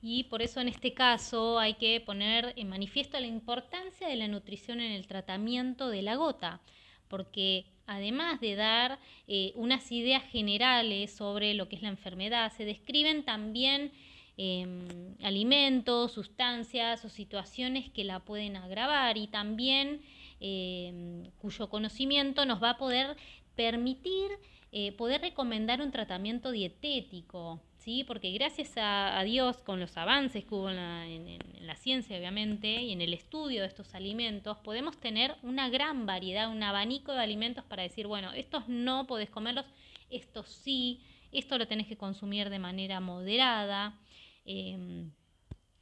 Y 0.00 0.24
por 0.24 0.42
eso 0.42 0.60
en 0.60 0.68
este 0.68 0.94
caso 0.94 1.58
hay 1.58 1.74
que 1.74 2.00
poner 2.00 2.52
en 2.56 2.68
manifiesto 2.68 3.18
la 3.18 3.26
importancia 3.26 4.06
de 4.06 4.16
la 4.16 4.28
nutrición 4.28 4.80
en 4.80 4.92
el 4.92 5.06
tratamiento 5.06 5.88
de 5.88 6.02
la 6.02 6.14
gota, 6.14 6.60
porque 7.08 7.66
además 7.86 8.40
de 8.40 8.56
dar 8.56 8.98
eh, 9.28 9.52
unas 9.54 9.90
ideas 9.92 10.22
generales 10.24 11.12
sobre 11.12 11.54
lo 11.54 11.68
que 11.68 11.76
es 11.76 11.82
la 11.82 11.88
enfermedad, 11.88 12.52
se 12.52 12.64
describen 12.64 13.24
también 13.24 13.92
em, 14.36 15.16
alimentos, 15.22 16.12
sustancias 16.12 17.04
o 17.04 17.08
situaciones 17.08 17.90
que 17.90 18.04
la 18.04 18.20
pueden 18.20 18.56
agravar 18.56 19.16
y 19.16 19.26
también 19.26 20.00
Em, 20.46 21.24
cuyo 21.40 21.70
conocimiento 21.70 22.44
nos 22.44 22.62
va 22.62 22.70
a 22.70 22.76
poder 22.76 23.16
permitir 23.54 24.30
eh, 24.72 24.92
poder 24.92 25.22
recomendar 25.22 25.80
un 25.80 25.90
tratamiento 25.90 26.50
dietético, 26.50 27.62
¿sí? 27.84 28.04
porque 28.04 28.32
gracias 28.32 28.72
a, 28.76 29.22
Dios, 29.24 29.58
con 29.58 29.80
los 29.80 29.96
avances 29.96 30.44
que 30.44 30.54
hubo 30.54 30.70
en 30.70 30.76
la, 30.76 31.06
en 31.06 31.66
la, 31.66 31.76
ciencia, 31.76 32.16
obviamente, 32.16 32.82
y 32.82 32.92
en 32.92 33.00
el 33.00 33.12
estudio 33.12 33.60
de 33.60 33.68
estos 33.68 33.94
alimentos, 33.94 34.56
podemos 34.58 34.96
tener 34.98 35.36
una 35.42 35.68
gran 35.68 36.06
variedad, 36.06 36.50
un 36.50 36.62
abanico 36.62 37.12
de 37.12 37.20
alimentos 37.20 37.64
para 37.64 37.82
decir, 37.82 38.06
bueno, 38.06 38.32
estos 38.32 38.68
no 38.68 39.06
podés 39.06 39.30
comerlos, 39.30 39.66
estos 40.10 40.48
sí, 40.48 41.02
esto 41.32 41.58
lo 41.58 41.66
tenés 41.68 41.86
que 41.86 41.96
consumir 41.96 42.48
de 42.50 42.58
manera 42.58 43.00
moderada. 43.00 43.98
Em, 44.44 45.10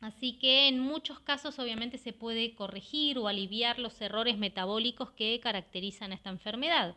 Así 0.02 0.32
que 0.32 0.66
en 0.66 0.80
muchos 0.80 1.20
casos 1.20 1.60
obviamente 1.60 1.96
se 1.96 2.12
puede 2.12 2.56
corregir 2.56 3.18
o 3.18 3.28
aliviar 3.28 3.78
los 3.78 4.00
errores 4.00 4.36
metabólicos 4.36 5.12
que 5.12 5.38
caracterizan 5.38 6.12
esta 6.12 6.28
enfermedad. 6.28 6.96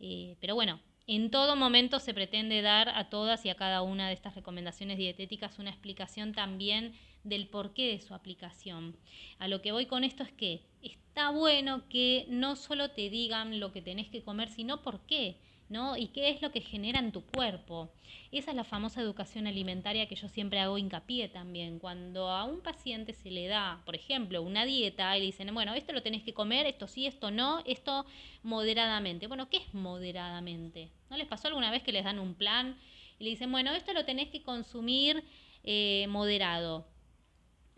Eh, 0.00 0.36
pero 0.38 0.54
bueno, 0.54 0.78
en 1.06 1.30
todo 1.30 1.56
momento 1.56 1.98
se 1.98 2.14
pretende 2.14 2.62
dar 2.62 2.88
a 2.88 3.08
todas 3.08 3.44
y 3.44 3.50
a 3.50 3.56
cada 3.56 3.82
una 3.82 4.08
de 4.08 4.14
estas 4.14 4.34
recomendaciones 4.34 4.98
dietéticas 4.98 5.58
una 5.58 5.70
explicación 5.70 6.32
también 6.32 6.94
del 7.24 7.48
porqué 7.48 7.88
de 7.88 8.00
su 8.00 8.14
aplicación. 8.14 8.96
A 9.38 9.48
lo 9.48 9.62
que 9.62 9.72
voy 9.72 9.86
con 9.86 10.04
esto 10.04 10.22
es 10.22 10.32
que 10.32 10.62
está 10.82 11.30
bueno 11.30 11.88
que 11.88 12.26
no 12.28 12.56
solo 12.56 12.90
te 12.90 13.10
digan 13.10 13.60
lo 13.60 13.72
que 13.72 13.82
tenés 13.82 14.08
que 14.08 14.22
comer, 14.22 14.48
sino 14.48 14.82
por 14.82 15.00
qué 15.06 15.36
¿no? 15.72 15.96
Y 15.96 16.08
qué 16.08 16.28
es 16.28 16.42
lo 16.42 16.52
que 16.52 16.60
genera 16.60 16.98
en 16.98 17.12
tu 17.12 17.24
cuerpo. 17.24 17.90
Esa 18.30 18.50
es 18.50 18.56
la 18.56 18.62
famosa 18.62 19.00
educación 19.00 19.46
alimentaria 19.46 20.06
que 20.06 20.14
yo 20.14 20.28
siempre 20.28 20.60
hago 20.60 20.76
hincapié 20.76 21.28
también. 21.28 21.78
Cuando 21.78 22.28
a 22.28 22.44
un 22.44 22.60
paciente 22.60 23.14
se 23.14 23.30
le 23.30 23.48
da, 23.48 23.80
por 23.86 23.94
ejemplo, 23.94 24.42
una 24.42 24.66
dieta 24.66 25.16
y 25.16 25.20
le 25.20 25.26
dicen, 25.26 25.52
bueno, 25.54 25.72
esto 25.74 25.94
lo 25.94 26.02
tenés 26.02 26.22
que 26.22 26.34
comer, 26.34 26.66
esto 26.66 26.86
sí, 26.86 27.06
esto 27.06 27.30
no, 27.30 27.62
esto 27.64 28.04
moderadamente. 28.42 29.26
Bueno, 29.26 29.48
¿qué 29.48 29.56
es 29.56 29.74
moderadamente? 29.74 30.90
¿No 31.08 31.16
les 31.16 31.26
pasó 31.26 31.48
alguna 31.48 31.70
vez 31.70 31.82
que 31.82 31.92
les 31.92 32.04
dan 32.04 32.18
un 32.18 32.34
plan 32.34 32.76
y 33.18 33.24
le 33.24 33.30
dicen, 33.30 33.50
bueno, 33.50 33.72
esto 33.72 33.94
lo 33.94 34.04
tenés 34.04 34.28
que 34.28 34.42
consumir 34.42 35.24
eh, 35.64 36.06
moderado? 36.10 36.86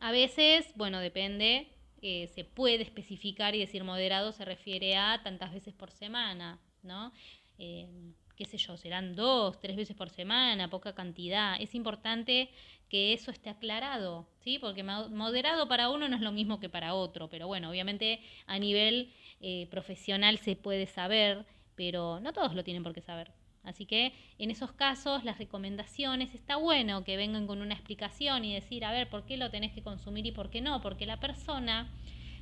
A 0.00 0.10
veces, 0.10 0.66
bueno, 0.74 0.98
depende, 0.98 1.68
eh, 2.02 2.26
se 2.34 2.44
puede 2.44 2.82
especificar 2.82 3.54
y 3.54 3.60
decir 3.60 3.84
moderado 3.84 4.32
se 4.32 4.44
refiere 4.44 4.96
a 4.96 5.22
tantas 5.22 5.52
veces 5.54 5.72
por 5.74 5.92
semana, 5.92 6.58
¿no? 6.82 7.12
Qué 7.56 8.46
sé 8.46 8.58
yo, 8.58 8.76
serán 8.76 9.14
dos, 9.14 9.60
tres 9.60 9.76
veces 9.76 9.96
por 9.96 10.10
semana, 10.10 10.68
poca 10.68 10.94
cantidad. 10.94 11.56
Es 11.60 11.74
importante 11.74 12.50
que 12.88 13.12
eso 13.12 13.30
esté 13.30 13.48
aclarado, 13.48 14.26
¿sí? 14.40 14.58
Porque 14.58 14.82
moderado 14.82 15.68
para 15.68 15.88
uno 15.90 16.08
no 16.08 16.16
es 16.16 16.22
lo 16.22 16.32
mismo 16.32 16.58
que 16.58 16.68
para 16.68 16.94
otro, 16.94 17.28
pero 17.28 17.46
bueno, 17.46 17.70
obviamente 17.70 18.20
a 18.46 18.58
nivel 18.58 19.12
eh, 19.40 19.68
profesional 19.70 20.38
se 20.38 20.56
puede 20.56 20.86
saber, 20.86 21.46
pero 21.76 22.18
no 22.20 22.32
todos 22.32 22.54
lo 22.54 22.64
tienen 22.64 22.82
por 22.82 22.92
qué 22.92 23.02
saber. 23.02 23.32
Así 23.62 23.86
que 23.86 24.12
en 24.38 24.50
esos 24.50 24.72
casos 24.72 25.24
las 25.24 25.38
recomendaciones 25.38 26.34
está 26.34 26.56
bueno 26.56 27.02
que 27.04 27.16
vengan 27.16 27.46
con 27.46 27.62
una 27.62 27.74
explicación 27.74 28.44
y 28.44 28.52
decir, 28.52 28.84
a 28.84 28.92
ver, 28.92 29.08
¿por 29.08 29.24
qué 29.24 29.36
lo 29.36 29.50
tenés 29.50 29.72
que 29.72 29.82
consumir 29.82 30.26
y 30.26 30.32
por 30.32 30.50
qué 30.50 30.60
no? 30.60 30.82
Porque 30.82 31.06
la 31.06 31.18
persona, 31.18 31.90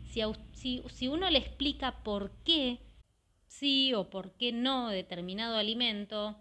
si, 0.07 0.23
si, 0.52 0.83
si 0.88 1.09
uno 1.09 1.31
le 1.31 1.38
explica 1.38 2.02
por 2.02 2.33
qué 2.45 2.78
sí 3.52 3.94
o 3.94 4.11
por 4.11 4.32
qué 4.32 4.52
no 4.52 4.88
determinado 4.88 5.56
alimento, 5.56 6.37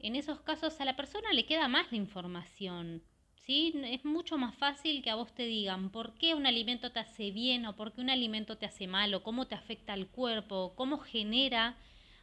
en 0.00 0.16
esos 0.16 0.40
casos 0.40 0.80
a 0.80 0.84
la 0.84 0.96
persona 0.96 1.32
le 1.32 1.46
queda 1.46 1.68
más 1.68 1.90
la 1.90 1.98
información. 1.98 3.02
¿sí? 3.34 3.72
Es 3.84 4.04
mucho 4.04 4.38
más 4.38 4.54
fácil 4.54 5.02
que 5.02 5.10
a 5.10 5.16
vos 5.16 5.34
te 5.34 5.44
digan 5.44 5.90
por 5.90 6.14
qué 6.14 6.34
un 6.34 6.46
alimento 6.46 6.92
te 6.92 7.00
hace 7.00 7.30
bien 7.30 7.66
o 7.66 7.76
por 7.76 7.92
qué 7.92 8.00
un 8.00 8.10
alimento 8.10 8.56
te 8.56 8.66
hace 8.66 8.86
mal 8.86 9.12
o 9.14 9.22
cómo 9.22 9.46
te 9.46 9.54
afecta 9.54 9.92
al 9.92 10.08
cuerpo, 10.08 10.74
cómo 10.76 10.98
genera 10.98 11.76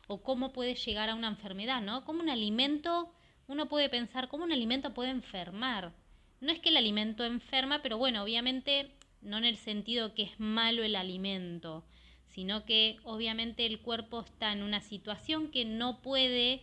o 0.07 0.23
cómo 0.23 0.53
puede 0.53 0.75
llegar 0.75 1.09
a 1.09 1.15
una 1.15 1.27
enfermedad, 1.27 1.81
¿no? 1.81 2.05
Como 2.05 2.21
un 2.21 2.29
alimento, 2.29 3.13
uno 3.47 3.67
puede 3.67 3.89
pensar 3.89 4.27
cómo 4.27 4.43
un 4.43 4.51
alimento 4.51 4.93
puede 4.93 5.09
enfermar. 5.09 5.93
No 6.39 6.51
es 6.51 6.59
que 6.59 6.69
el 6.69 6.77
alimento 6.77 7.23
enferma, 7.23 7.81
pero 7.81 7.97
bueno, 7.97 8.23
obviamente 8.23 8.95
no 9.21 9.37
en 9.37 9.45
el 9.45 9.57
sentido 9.57 10.13
que 10.15 10.23
es 10.23 10.39
malo 10.39 10.83
el 10.83 10.95
alimento, 10.95 11.85
sino 12.33 12.65
que 12.65 12.97
obviamente 13.03 13.65
el 13.65 13.81
cuerpo 13.81 14.21
está 14.21 14.51
en 14.51 14.63
una 14.63 14.81
situación 14.81 15.49
que 15.51 15.65
no 15.65 16.01
puede 16.01 16.61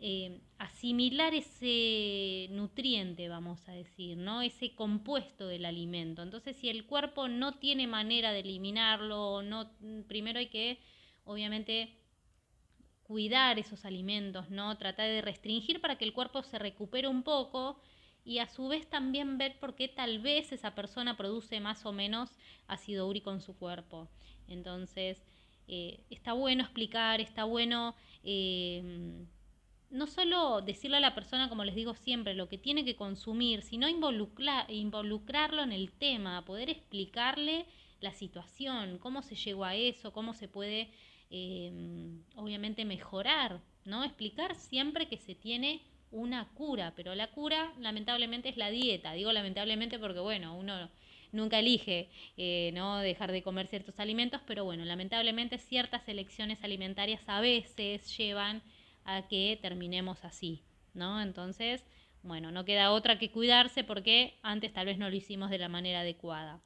eh, 0.00 0.40
asimilar 0.58 1.34
ese 1.34 2.48
nutriente, 2.50 3.28
vamos 3.28 3.68
a 3.68 3.72
decir, 3.72 4.16
¿no? 4.16 4.42
Ese 4.42 4.74
compuesto 4.74 5.48
del 5.48 5.64
alimento. 5.64 6.22
Entonces, 6.22 6.56
si 6.56 6.68
el 6.68 6.86
cuerpo 6.86 7.26
no 7.26 7.54
tiene 7.54 7.86
manera 7.86 8.32
de 8.32 8.40
eliminarlo, 8.40 9.42
no, 9.42 9.72
primero 10.06 10.38
hay 10.38 10.46
que, 10.46 10.78
obviamente, 11.24 11.96
cuidar 13.02 13.58
esos 13.58 13.84
alimentos, 13.84 14.50
¿no? 14.50 14.76
Tratar 14.78 15.08
de 15.08 15.22
restringir 15.22 15.80
para 15.80 15.96
que 15.96 16.04
el 16.04 16.12
cuerpo 16.12 16.42
se 16.42 16.58
recupere 16.58 17.08
un 17.08 17.22
poco 17.22 17.80
y 18.24 18.38
a 18.38 18.46
su 18.46 18.68
vez 18.68 18.88
también 18.88 19.38
ver 19.38 19.58
por 19.58 19.74
qué 19.74 19.88
tal 19.88 20.18
vez 20.18 20.52
esa 20.52 20.74
persona 20.74 21.16
produce 21.16 21.60
más 21.60 21.86
o 21.86 21.92
menos 21.92 22.30
ácido 22.66 23.08
úrico 23.08 23.32
en 23.32 23.40
su 23.40 23.56
cuerpo. 23.56 24.10
Entonces, 24.48 25.22
eh, 25.68 26.00
está 26.10 26.32
bueno 26.32 26.62
explicar, 26.62 27.20
está 27.20 27.44
bueno 27.44 27.94
eh, 28.24 29.26
no 29.90 30.06
solo 30.06 30.60
decirle 30.60 30.98
a 30.98 31.00
la 31.00 31.14
persona, 31.14 31.48
como 31.48 31.64
les 31.64 31.74
digo 31.74 31.94
siempre, 31.94 32.34
lo 32.34 32.48
que 32.48 32.58
tiene 32.58 32.84
que 32.84 32.96
consumir, 32.96 33.62
sino 33.62 33.88
involucrarlo 33.88 35.62
en 35.62 35.72
el 35.72 35.92
tema, 35.92 36.44
poder 36.44 36.68
explicarle 36.70 37.66
la 38.00 38.12
situación, 38.12 38.98
cómo 38.98 39.22
se 39.22 39.34
llegó 39.34 39.64
a 39.64 39.74
eso, 39.74 40.12
cómo 40.12 40.34
se 40.34 40.46
puede, 40.46 40.90
eh, 41.30 41.72
obviamente, 42.36 42.84
mejorar, 42.84 43.60
¿no? 43.84 44.04
Explicar 44.04 44.54
siempre 44.54 45.08
que 45.08 45.16
se 45.16 45.34
tiene 45.34 45.80
una 46.10 46.48
cura, 46.48 46.92
pero 46.94 47.14
la 47.14 47.28
cura 47.28 47.72
lamentablemente 47.78 48.48
es 48.48 48.56
la 48.56 48.70
dieta. 48.70 49.12
Digo 49.12 49.32
lamentablemente 49.32 49.98
porque, 49.98 50.20
bueno, 50.20 50.56
uno 50.56 50.88
nunca 51.32 51.58
elige 51.58 52.10
eh, 52.36 52.70
no 52.74 52.98
dejar 52.98 53.32
de 53.32 53.42
comer 53.42 53.66
ciertos 53.66 53.98
alimentos, 54.00 54.40
pero 54.46 54.64
bueno, 54.64 54.84
lamentablemente 54.84 55.58
ciertas 55.58 56.08
elecciones 56.08 56.62
alimentarias 56.62 57.22
a 57.26 57.40
veces 57.40 58.16
llevan 58.16 58.62
a 59.04 59.26
que 59.28 59.58
terminemos 59.60 60.24
así, 60.24 60.62
¿no? 60.94 61.20
Entonces, 61.20 61.84
bueno, 62.22 62.50
no 62.50 62.64
queda 62.64 62.92
otra 62.92 63.18
que 63.18 63.30
cuidarse 63.30 63.84
porque 63.84 64.38
antes 64.42 64.72
tal 64.72 64.86
vez 64.86 64.98
no 64.98 65.08
lo 65.08 65.16
hicimos 65.16 65.50
de 65.50 65.58
la 65.58 65.68
manera 65.68 66.00
adecuada. 66.00 66.60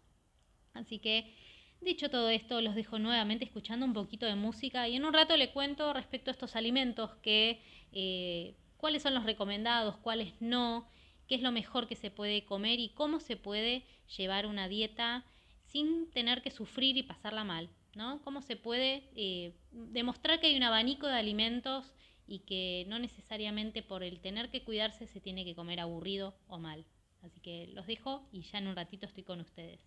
Así 0.74 0.98
que, 0.98 1.34
dicho 1.80 2.08
todo 2.10 2.30
esto, 2.30 2.60
los 2.60 2.74
dejo 2.74 2.98
nuevamente 2.98 3.44
escuchando 3.44 3.86
un 3.86 3.92
poquito 3.92 4.26
de 4.26 4.34
música 4.34 4.88
y 4.88 4.96
en 4.96 5.04
un 5.04 5.12
rato 5.12 5.36
le 5.36 5.50
cuento 5.50 5.92
respecto 5.92 6.30
a 6.30 6.32
estos 6.32 6.56
alimentos 6.56 7.14
que 7.16 7.60
eh, 7.92 8.54
cuáles 8.76 9.02
son 9.02 9.14
los 9.14 9.24
recomendados, 9.24 9.96
cuáles 9.98 10.32
no, 10.40 10.88
qué 11.32 11.36
es 11.36 11.42
lo 11.42 11.50
mejor 11.50 11.88
que 11.88 11.96
se 11.96 12.10
puede 12.10 12.44
comer 12.44 12.78
y 12.78 12.90
cómo 12.90 13.18
se 13.18 13.38
puede 13.38 13.86
llevar 14.18 14.44
una 14.44 14.68
dieta 14.68 15.24
sin 15.64 16.10
tener 16.10 16.42
que 16.42 16.50
sufrir 16.50 16.98
y 16.98 17.04
pasarla 17.04 17.42
mal, 17.42 17.70
¿no? 17.94 18.20
Cómo 18.20 18.42
se 18.42 18.56
puede 18.56 19.08
eh, 19.16 19.54
demostrar 19.70 20.40
que 20.40 20.48
hay 20.48 20.56
un 20.58 20.62
abanico 20.62 21.06
de 21.06 21.14
alimentos 21.14 21.94
y 22.26 22.40
que 22.40 22.84
no 22.86 22.98
necesariamente 22.98 23.82
por 23.82 24.02
el 24.02 24.20
tener 24.20 24.50
que 24.50 24.62
cuidarse 24.62 25.06
se 25.06 25.22
tiene 25.22 25.46
que 25.46 25.54
comer 25.54 25.80
aburrido 25.80 26.34
o 26.48 26.58
mal. 26.58 26.84
Así 27.22 27.40
que 27.40 27.66
los 27.68 27.86
dejo 27.86 28.28
y 28.30 28.42
ya 28.42 28.58
en 28.58 28.66
un 28.66 28.76
ratito 28.76 29.06
estoy 29.06 29.22
con 29.22 29.40
ustedes. 29.40 29.80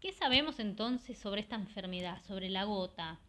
¿Qué 0.00 0.10
sabemos 0.10 0.58
entonces 0.58 1.16
sobre 1.18 1.40
esta 1.40 1.54
enfermedad, 1.54 2.20
sobre 2.24 2.50
la 2.50 2.64
gota? 2.64 3.20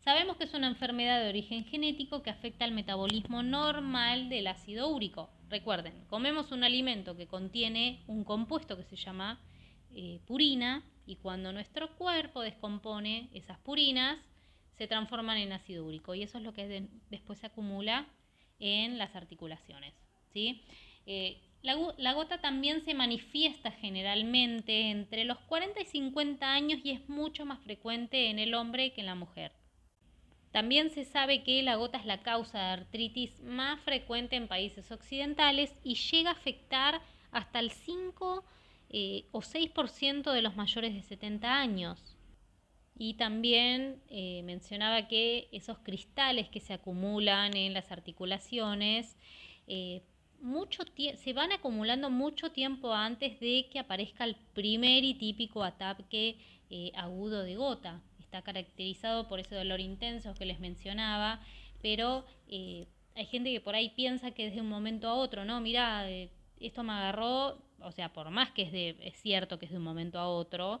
Sabemos 0.00 0.38
que 0.38 0.44
es 0.44 0.54
una 0.54 0.66
enfermedad 0.66 1.22
de 1.22 1.28
origen 1.28 1.64
genético 1.64 2.22
que 2.22 2.30
afecta 2.30 2.64
al 2.64 2.72
metabolismo 2.72 3.42
normal 3.42 4.30
del 4.30 4.46
ácido 4.46 4.88
úrico. 4.88 5.28
Recuerden, 5.50 5.92
comemos 6.08 6.52
un 6.52 6.64
alimento 6.64 7.18
que 7.18 7.26
contiene 7.26 8.02
un 8.06 8.24
compuesto 8.24 8.78
que 8.78 8.84
se 8.84 8.96
llama 8.96 9.38
eh, 9.94 10.20
purina 10.26 10.82
y 11.04 11.16
cuando 11.16 11.52
nuestro 11.52 11.94
cuerpo 11.96 12.40
descompone 12.40 13.28
esas 13.34 13.58
purinas 13.58 14.18
se 14.78 14.86
transforman 14.86 15.36
en 15.36 15.52
ácido 15.52 15.84
úrico 15.84 16.14
y 16.14 16.22
eso 16.22 16.38
es 16.38 16.44
lo 16.44 16.54
que 16.54 16.88
después 17.10 17.38
se 17.38 17.48
acumula 17.48 18.06
en 18.58 18.96
las 18.96 19.14
articulaciones. 19.14 19.92
¿sí? 20.32 20.62
Eh, 21.04 21.42
la, 21.60 21.76
la, 21.98 22.14
gota 22.14 22.40
también 22.40 22.82
se 22.86 22.94
manifiesta 22.94 23.70
generalmente 23.70 24.90
entre 24.90 25.24
los 25.24 25.38
40 25.40 25.78
y 25.78 25.84
50 25.84 26.50
años 26.50 26.80
y 26.84 26.92
es 26.92 27.06
mucho 27.10 27.44
más 27.44 27.60
frecuente 27.60 28.30
en 28.30 28.38
el 28.38 28.54
hombre 28.54 28.94
que 28.94 29.02
en 29.02 29.06
la 29.06 29.14
mujer. 29.14 29.59
También 30.52 30.90
se 30.90 31.04
sabe 31.04 31.44
que 31.44 31.62
la 31.62 31.76
gota 31.76 31.98
es 31.98 32.06
la 32.06 32.22
causa 32.22 32.58
de 32.58 32.64
artritis 32.64 33.40
más 33.42 33.80
frecuente 33.80 34.34
en 34.34 34.48
países 34.48 34.90
occidentales 34.90 35.72
y 35.84 35.94
llega 35.94 36.30
a 36.30 36.32
afectar 36.32 37.00
hasta 37.30 37.60
el 37.60 37.70
5 37.70 38.44
eh, 38.90 39.26
o 39.30 39.42
6% 39.42 40.32
de 40.32 40.42
los 40.42 40.56
mayores 40.56 40.92
de 40.94 41.02
70 41.02 41.60
años. 41.60 42.16
Y 42.98 43.14
también 43.14 44.02
eh, 44.08 44.42
mencionaba 44.42 45.06
que 45.06 45.48
esos 45.52 45.78
cristales 45.78 46.48
que 46.48 46.60
se 46.60 46.74
acumulan 46.74 47.56
en 47.56 47.72
las 47.72 47.92
articulaciones 47.92 49.16
eh, 49.68 50.02
mucho 50.40 50.82
se 51.16 51.32
van 51.32 51.52
acumulando 51.52 52.10
mucho 52.10 52.50
tiempo 52.50 52.92
antes 52.92 53.38
de 53.40 53.68
que 53.70 53.78
aparezca 53.78 54.24
el 54.24 54.34
primer 54.54 55.04
y 55.04 55.14
típico 55.14 55.62
ataque 55.62 56.38
agudo 56.94 57.42
de 57.42 57.56
gota 57.56 58.00
está 58.30 58.42
caracterizado 58.42 59.26
por 59.26 59.40
ese 59.40 59.56
dolor 59.56 59.80
intenso 59.80 60.34
que 60.34 60.46
les 60.46 60.60
mencionaba, 60.60 61.40
pero 61.82 62.24
eh, 62.46 62.86
hay 63.16 63.26
gente 63.26 63.50
que 63.50 63.60
por 63.60 63.74
ahí 63.74 63.90
piensa 63.90 64.30
que 64.30 64.44
desde 64.44 64.60
un 64.60 64.68
momento 64.68 65.08
a 65.08 65.14
otro, 65.14 65.44
no, 65.44 65.60
mira, 65.60 66.08
eh, 66.08 66.30
esto 66.60 66.84
me 66.84 66.92
agarró, 66.92 67.58
o 67.80 67.90
sea, 67.90 68.12
por 68.12 68.30
más 68.30 68.52
que 68.52 68.62
es, 68.62 68.70
de, 68.70 68.96
es 69.02 69.20
cierto 69.20 69.58
que 69.58 69.66
es 69.66 69.72
de 69.72 69.78
un 69.78 69.82
momento 69.82 70.20
a 70.20 70.28
otro, 70.28 70.80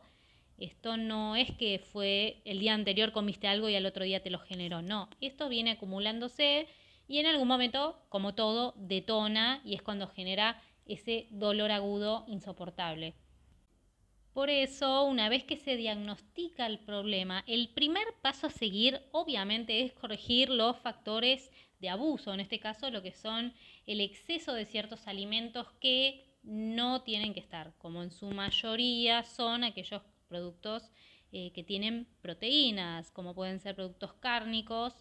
esto 0.58 0.96
no 0.96 1.34
es 1.34 1.50
que 1.56 1.80
fue 1.80 2.40
el 2.44 2.60
día 2.60 2.72
anterior 2.74 3.10
comiste 3.10 3.48
algo 3.48 3.68
y 3.68 3.74
al 3.74 3.86
otro 3.86 4.04
día 4.04 4.22
te 4.22 4.30
lo 4.30 4.38
generó, 4.38 4.80
no, 4.80 5.10
esto 5.20 5.48
viene 5.48 5.72
acumulándose 5.72 6.68
y 7.08 7.18
en 7.18 7.26
algún 7.26 7.48
momento, 7.48 8.00
como 8.10 8.36
todo, 8.36 8.74
detona 8.76 9.60
y 9.64 9.74
es 9.74 9.82
cuando 9.82 10.06
genera 10.06 10.62
ese 10.86 11.26
dolor 11.30 11.72
agudo 11.72 12.24
insoportable. 12.28 13.16
Por 14.32 14.48
eso, 14.50 15.04
una 15.04 15.28
vez 15.28 15.44
que 15.44 15.56
se 15.56 15.76
diagnostica 15.76 16.66
el 16.66 16.78
problema, 16.78 17.42
el 17.46 17.68
primer 17.70 18.06
paso 18.22 18.46
a 18.46 18.50
seguir 18.50 19.00
obviamente 19.12 19.82
es 19.82 19.92
corregir 19.92 20.50
los 20.50 20.78
factores 20.78 21.50
de 21.80 21.88
abuso, 21.88 22.32
en 22.32 22.40
este 22.40 22.60
caso 22.60 22.90
lo 22.90 23.02
que 23.02 23.12
son 23.12 23.54
el 23.86 24.00
exceso 24.00 24.52
de 24.54 24.66
ciertos 24.66 25.06
alimentos 25.08 25.66
que 25.80 26.24
no 26.42 27.02
tienen 27.02 27.34
que 27.34 27.40
estar, 27.40 27.74
como 27.78 28.02
en 28.02 28.10
su 28.10 28.30
mayoría 28.30 29.24
son 29.24 29.64
aquellos 29.64 30.02
productos 30.28 30.90
eh, 31.32 31.52
que 31.52 31.64
tienen 31.64 32.06
proteínas, 32.22 33.10
como 33.10 33.34
pueden 33.34 33.60
ser 33.60 33.74
productos 33.74 34.12
cárnicos, 34.14 34.94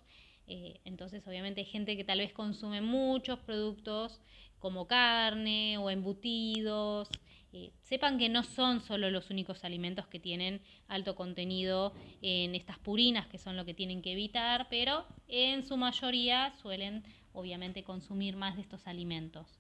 Eh, 0.47 0.79
entonces, 0.83 1.25
obviamente 1.27 1.61
hay 1.61 1.67
gente 1.67 1.95
que 1.95 2.03
tal 2.03 2.19
vez 2.19 2.33
consume 2.33 2.81
muchos 2.81 3.39
productos 3.39 4.19
como 4.57 4.87
carne 4.87 5.77
o 5.77 5.89
embutidos. 5.89 7.07
Eh, 7.51 7.71
sepan 7.81 8.19
que 8.19 8.29
no 8.29 8.43
son 8.43 8.79
solo 8.81 9.09
los 9.09 9.31
únicos 9.31 9.63
alimentos 9.63 10.07
que 10.07 10.19
tienen 10.19 10.61
alto 10.87 11.15
contenido 11.15 11.93
en 12.21 12.53
estas 12.53 12.77
purinas, 12.77 13.27
que 13.27 13.39
son 13.39 13.57
lo 13.57 13.65
que 13.65 13.73
tienen 13.73 14.01
que 14.01 14.11
evitar, 14.11 14.67
pero 14.69 15.05
en 15.27 15.65
su 15.65 15.75
mayoría 15.75 16.53
suelen 16.61 17.03
obviamente 17.33 17.83
consumir 17.83 18.35
más 18.35 18.55
de 18.55 18.61
estos 18.61 18.85
alimentos. 18.85 19.59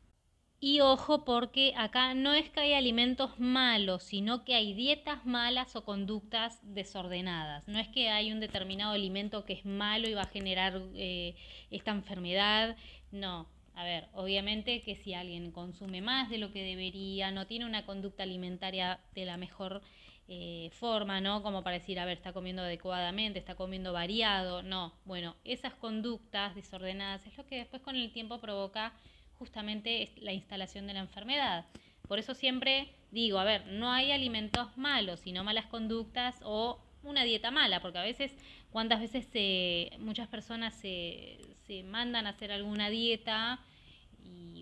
Y 0.61 0.81
ojo 0.81 1.23
porque 1.23 1.73
acá 1.77 2.13
no 2.13 2.33
es 2.33 2.49
que 2.49 2.59
hay 2.59 2.73
alimentos 2.73 3.39
malos, 3.39 4.03
sino 4.03 4.43
que 4.43 4.55
hay 4.55 4.73
dietas 4.73 5.25
malas 5.25 5.73
o 5.77 5.85
conductas 5.85 6.59
desordenadas. 6.63 7.65
No 7.69 7.79
es 7.79 7.87
que 7.87 8.09
hay 8.09 8.33
un 8.33 8.41
determinado 8.41 8.91
alimento 8.91 9.45
que 9.45 9.53
es 9.53 9.65
malo 9.65 10.09
y 10.09 10.13
va 10.13 10.23
a 10.23 10.27
generar 10.27 10.81
eh, 10.95 11.35
esta 11.71 11.91
enfermedad. 11.91 12.75
No, 13.09 13.47
a 13.79 13.85
ver, 13.85 14.09
obviamente 14.13 14.81
que 14.81 14.97
si 14.97 15.13
alguien 15.13 15.53
consume 15.53 16.01
más 16.01 16.29
de 16.29 16.37
lo 16.37 16.51
que 16.51 16.65
debería, 16.65 17.31
no 17.31 17.47
tiene 17.47 17.65
una 17.65 17.85
conducta 17.85 18.23
alimentaria 18.23 18.99
de 19.15 19.23
la 19.23 19.37
mejor 19.37 19.81
eh, 20.27 20.69
forma, 20.73 21.21
¿no? 21.21 21.41
Como 21.43 21.63
para 21.63 21.77
decir, 21.77 21.97
a 21.97 22.03
ver, 22.03 22.17
está 22.17 22.33
comiendo 22.33 22.61
adecuadamente, 22.61 23.39
está 23.39 23.55
comiendo 23.55 23.93
variado, 23.93 24.63
no. 24.63 24.91
Bueno, 25.05 25.37
esas 25.45 25.75
conductas 25.75 26.55
desordenadas 26.55 27.25
es 27.25 27.37
lo 27.37 27.45
que 27.45 27.55
después 27.55 27.81
con 27.81 27.95
el 27.95 28.11
tiempo 28.11 28.41
provoca 28.41 28.91
justamente 29.35 30.11
la 30.17 30.33
instalación 30.33 30.85
de 30.85 30.95
la 30.95 30.99
enfermedad. 30.99 31.65
Por 32.05 32.19
eso 32.19 32.33
siempre 32.33 32.89
digo, 33.11 33.39
a 33.39 33.45
ver, 33.45 33.65
no 33.67 33.93
hay 33.93 34.11
alimentos 34.11 34.75
malos, 34.77 35.21
sino 35.21 35.45
malas 35.45 35.67
conductas 35.67 36.41
o 36.43 36.81
una 37.01 37.23
dieta 37.23 37.49
mala, 37.49 37.81
porque 37.81 37.99
a 37.99 38.03
veces, 38.03 38.35
cuántas 38.71 38.99
veces 38.99 39.25
se, 39.31 39.91
muchas 39.99 40.27
personas 40.27 40.73
se, 40.73 41.37
se 41.65 41.83
mandan 41.83 42.27
a 42.27 42.31
hacer 42.31 42.51
alguna 42.51 42.89
dieta 42.89 43.61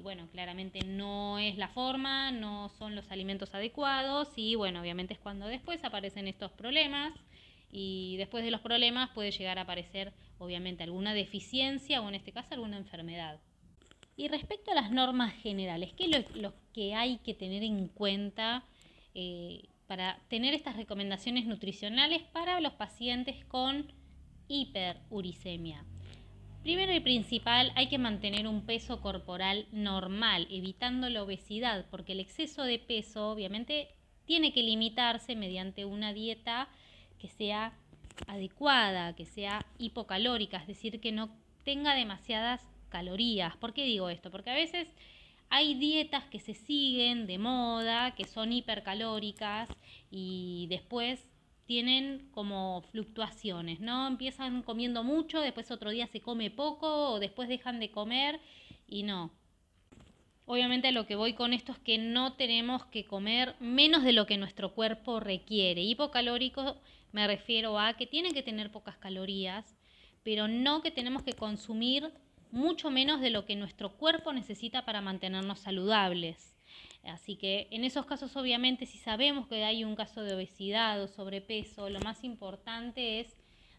bueno, 0.07 0.29
claramente 0.31 0.79
no 0.85 1.37
es 1.37 1.57
la 1.57 1.67
forma, 1.67 2.31
no 2.31 2.69
son 2.69 2.95
los 2.95 3.11
alimentos 3.11 3.53
adecuados 3.53 4.29
y 4.37 4.55
bueno, 4.55 4.79
obviamente 4.79 5.13
es 5.13 5.19
cuando 5.19 5.47
después 5.47 5.83
aparecen 5.83 6.29
estos 6.29 6.49
problemas 6.53 7.11
y 7.73 8.15
después 8.15 8.45
de 8.45 8.51
los 8.51 8.61
problemas 8.61 9.09
puede 9.09 9.31
llegar 9.31 9.59
a 9.59 9.63
aparecer 9.63 10.13
obviamente 10.37 10.81
alguna 10.81 11.13
deficiencia 11.13 12.01
o 12.01 12.07
en 12.07 12.15
este 12.15 12.31
caso 12.31 12.53
alguna 12.53 12.77
enfermedad. 12.77 13.41
Y 14.15 14.29
respecto 14.29 14.71
a 14.71 14.75
las 14.75 14.91
normas 14.91 15.33
generales, 15.41 15.91
¿qué 15.91 16.05
es 16.05 16.35
lo, 16.37 16.53
que 16.71 16.95
hay 16.95 17.17
que 17.17 17.33
tener 17.33 17.61
en 17.61 17.89
cuenta 17.89 18.63
eh, 19.13 19.67
para 19.87 20.21
tener 20.29 20.53
estas 20.53 20.77
recomendaciones 20.77 21.45
nutricionales 21.45 22.21
para 22.31 22.61
los 22.61 22.71
pacientes 22.75 23.43
con 23.43 23.91
hiperuricemia? 24.47 25.83
Primero 26.63 26.93
y 26.93 26.99
principal, 26.99 27.71
hay 27.75 27.87
que 27.87 27.97
mantener 27.97 28.47
un 28.47 28.65
peso 28.65 28.99
corporal 28.99 29.67
normal, 29.71 30.47
evitando 30.49 31.09
la 31.09 31.23
obesidad, 31.23 31.85
porque 31.89 32.11
el 32.11 32.19
exceso 32.19 32.63
de 32.63 32.77
peso 32.77 33.29
obviamente 33.29 33.87
tiene 34.25 34.51
que 34.51 34.63
limitarse 34.63 35.35
mediante 35.35 35.85
una 35.85 36.11
dieta 36.13 36.67
que 37.19 37.29
sea 37.29 37.73
adecuada, 38.27 39.15
que 39.15 39.25
sea 39.25 39.65
hipocalórica, 39.77 40.57
es 40.57 40.67
decir, 40.67 40.99
que 40.99 41.11
no 41.11 41.29
tenga 41.63 41.95
demasiadas 41.95 42.61
calorías. 42.89 43.55
¿Por 43.57 43.73
qué 43.73 43.85
digo 43.85 44.09
esto? 44.09 44.31
Porque 44.31 44.49
a 44.49 44.55
veces 44.55 44.87
hay 45.49 45.75
dietas 45.75 46.25
que 46.25 46.39
se 46.39 46.53
siguen 46.53 47.27
de 47.27 47.37
moda, 47.37 48.15
que 48.15 48.25
son 48.25 48.51
hipercalóricas 48.51 49.69
y 50.11 50.67
después 50.69 51.25
tienen 51.67 52.29
como 52.31 52.81
fluctuaciones, 52.91 53.79
¿no? 53.79 54.07
Empiezan 54.07 54.63
comiendo 54.63 55.03
mucho, 55.03 55.41
después 55.41 55.69
otro 55.69 55.91
día 55.91 56.07
se 56.07 56.21
come 56.21 56.49
poco 56.49 57.11
o 57.11 57.19
después 57.19 57.49
dejan 57.49 57.79
de 57.79 57.91
comer 57.91 58.39
y 58.87 59.03
no. 59.03 59.31
Obviamente 60.45 60.93
lo 60.93 61.05
que 61.05 61.17
voy 61.17 61.33
con 61.33 61.51
esto 61.51 61.73
es 61.73 61.79
que 61.79 61.97
no 61.97 62.33
tenemos 62.33 62.85
que 62.85 63.05
comer 63.05 63.55
menos 63.59 64.03
de 64.03 64.13
lo 64.13 64.25
que 64.25 64.37
nuestro 64.37 64.73
cuerpo 64.73 65.19
requiere. 65.19 65.83
Hipocalórico 65.83 66.77
me 67.11 67.27
refiero 67.27 67.77
a 67.79 67.93
que 67.93 68.07
tienen 68.07 68.33
que 68.33 68.43
tener 68.43 68.71
pocas 68.71 68.97
calorías, 68.97 69.75
pero 70.23 70.47
no 70.47 70.81
que 70.81 70.91
tenemos 70.91 71.21
que 71.21 71.33
consumir 71.33 72.11
mucho 72.49 72.89
menos 72.89 73.19
de 73.19 73.29
lo 73.29 73.45
que 73.45 73.57
nuestro 73.57 73.97
cuerpo 73.97 74.31
necesita 74.31 74.85
para 74.85 75.01
mantenernos 75.01 75.59
saludables. 75.59 76.56
Así 77.07 77.37
que 77.37 77.67
en 77.71 77.83
esos 77.83 78.05
casos, 78.05 78.35
obviamente, 78.35 78.85
si 78.85 78.97
sabemos 78.97 79.47
que 79.47 79.63
hay 79.63 79.83
un 79.83 79.95
caso 79.95 80.23
de 80.23 80.35
obesidad 80.35 81.01
o 81.01 81.07
sobrepeso, 81.07 81.89
lo 81.89 81.99
más 82.01 82.23
importante 82.23 83.19
es 83.21 83.35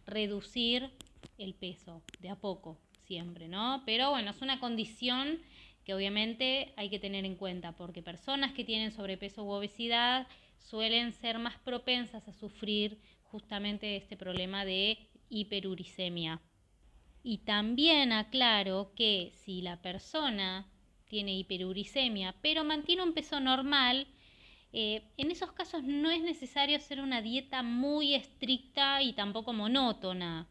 reducir 0.07 0.91
el 1.37 1.55
peso 1.55 2.03
de 2.21 2.31
a 2.31 2.37
poco, 2.37 2.79
siempre, 3.07 3.49
¿no? 3.49 3.83
Pero 3.85 4.11
bueno, 4.11 4.31
es 4.31 4.41
una 4.41 4.61
condición 4.61 5.41
que 5.85 5.95
obviamente 5.95 6.73
hay 6.77 6.91
que 6.91 6.99
tener 6.99 7.25
en 7.25 7.37
cuenta, 7.37 7.73
porque 7.73 8.03
personas 8.03 8.53
que 8.53 8.64
tienen 8.64 8.93
sobrepeso 8.93 9.45
u 9.45 9.51
obesidad 9.51 10.27
suelen 10.59 11.12
ser 11.12 11.38
más 11.38 11.59
propensas 11.59 12.27
a 12.29 12.33
sufrir 12.33 12.99
justamente 13.25 13.97
este 13.97 14.17
problema 14.17 14.64
de 14.64 14.99
hiperuricemia. 15.29 16.41
Y 17.23 17.38
también 17.38 18.12
aclaro 18.12 18.93
que 18.95 19.33
si 19.35 19.61
la 19.61 19.83
persona 19.83 20.67
tiene 21.09 21.37
hiperuricemia, 21.37 22.35
pero 22.40 22.64
mantiene 22.64 23.03
un 23.03 23.12
peso 23.12 23.40
normal, 23.40 24.07
eh, 24.73 25.03
en 25.16 25.31
esos 25.31 25.53
casos 25.53 25.83
no 25.83 26.11
es 26.11 26.23
necesario 26.23 26.77
hacer 26.77 27.01
una 27.01 27.23
dieta 27.23 27.62
muy 27.62 28.14
estricta 28.14 29.03
y 29.03 29.14
tampoco 29.14 29.53
monótona. 29.53 30.47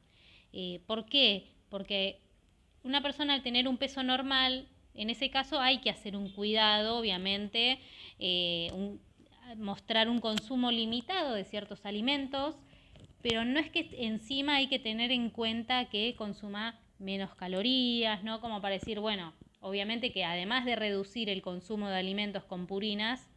Eh, 0.54 0.82
¿Por 0.88 1.06
qué? 1.06 1.52
Porque 1.70 2.20
una 2.84 3.02
persona 3.02 3.34
al 3.34 3.44
tener 3.44 3.68
un 3.68 3.78
peso 3.78 4.02
normal, 4.02 4.68
en 4.96 5.10
ese 5.10 5.30
caso 5.30 5.60
hay 5.60 5.80
que 5.80 5.92
hacer 5.92 6.16
un 6.18 6.30
cuidado, 6.30 6.98
obviamente, 6.98 7.80
eh, 8.18 8.72
mostrar 9.56 10.10
un 10.10 10.20
consumo 10.20 10.72
limitado 10.72 11.34
de 11.34 11.46
ciertos 11.46 11.86
alimentos, 11.86 12.56
pero 13.22 13.46
no 13.46 13.60
es 13.60 13.70
que 13.70 13.90
encima 14.00 14.56
hay 14.56 14.68
que 14.68 14.80
tener 14.80 15.12
en 15.12 15.30
cuenta 15.30 15.86
que 15.90 16.16
consuma 16.16 16.80
menos 17.00 17.36
calorías, 17.36 18.24
¿no? 18.24 18.42
Como 18.42 18.62
para 18.62 18.74
decir, 18.74 19.00
bueno, 19.00 19.34
obviamente 19.60 20.12
que 20.12 20.24
además 20.24 20.66
de 20.66 20.76
reducir 20.76 21.30
el 21.30 21.42
consumo 21.42 21.90
de 21.90 21.98
alimentos 21.98 22.44
con 22.44 22.68
purinas, 22.68 23.30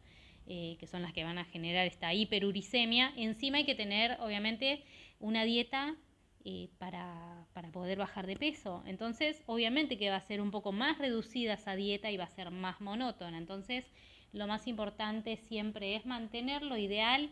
eh, 0.47 0.75
que 0.79 0.87
son 0.87 1.01
las 1.01 1.13
que 1.13 1.23
van 1.23 1.37
a 1.37 1.45
generar 1.45 1.87
esta 1.87 2.13
hiperuricemia, 2.13 3.13
encima 3.15 3.57
hay 3.57 3.65
que 3.65 3.75
tener, 3.75 4.17
obviamente, 4.19 4.83
una 5.19 5.43
dieta 5.43 5.95
eh, 6.43 6.69
para, 6.79 7.45
para, 7.53 7.71
poder 7.71 7.97
bajar 7.97 8.25
de 8.25 8.35
peso. 8.35 8.83
Entonces, 8.87 9.43
obviamente 9.45 9.97
que 9.97 10.09
va 10.09 10.15
a 10.15 10.21
ser 10.21 10.41
un 10.41 10.51
poco 10.51 10.71
más 10.71 10.97
reducida 10.97 11.53
esa 11.53 11.75
dieta 11.75 12.09
y 12.09 12.17
va 12.17 12.23
a 12.23 12.29
ser 12.29 12.49
más 12.49 12.81
monótona. 12.81 13.37
Entonces, 13.37 13.85
lo 14.33 14.47
más 14.47 14.67
importante 14.67 15.37
siempre 15.37 15.95
es 15.95 16.05
mantener 16.05 16.63
lo 16.63 16.77
ideal, 16.77 17.31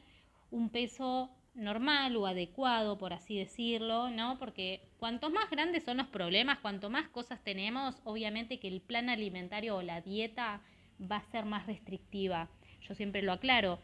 un 0.51 0.69
peso 0.69 1.31
normal 1.55 2.15
o 2.15 2.27
adecuado, 2.27 2.97
por 2.97 3.13
así 3.13 3.37
decirlo, 3.37 4.09
¿no? 4.09 4.37
Porque 4.39 4.81
cuanto 4.97 5.29
más 5.29 5.49
grandes 5.49 5.83
son 5.83 5.97
los 5.97 6.07
problemas, 6.07 6.59
cuanto 6.59 6.89
más 6.89 7.07
cosas 7.09 7.43
tenemos, 7.43 8.01
obviamente 8.03 8.59
que 8.59 8.67
el 8.67 8.81
plan 8.81 9.09
alimentario 9.09 9.77
o 9.77 9.81
la 9.81 10.01
dieta 10.01 10.61
va 10.99 11.17
a 11.17 11.31
ser 11.31 11.45
más 11.45 11.67
restrictiva. 11.67 12.49
Yo 12.87 12.95
siempre 12.95 13.21
lo 13.21 13.33
aclaro, 13.33 13.79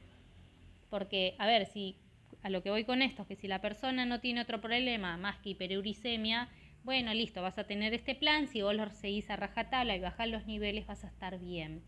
porque, 0.89 1.36
a 1.38 1.45
ver, 1.45 1.65
si 1.65 1.95
a 2.43 2.49
lo 2.49 2.62
que 2.62 2.69
voy 2.69 2.84
con 2.84 3.01
esto 3.01 3.23
es 3.23 3.28
que 3.28 3.36
si 3.36 3.47
la 3.47 3.62
persona 3.62 4.06
no 4.06 4.19
tiene 4.19 4.41
otro 4.41 4.62
problema 4.62 5.17
más 5.17 5.38
que 5.39 5.49
hiperuricemia, 5.49 6.49
bueno, 6.84 7.13
listo, 7.13 7.41
vas 7.41 7.58
a 7.58 7.65
tener 7.65 7.93
este 7.95 8.13
plan, 8.13 8.47
si 8.47 8.62
vos 8.62 8.75
lo 8.75 8.88
seguís 8.91 9.30
a 9.32 9.36
rajatabla 9.36 9.95
y 9.95 9.99
bajás 9.99 10.30
los 10.30 10.45
niveles, 10.45 10.86
vas 10.86 11.04
a 11.04 11.08
estar 11.08 11.39
bien. 11.39 11.82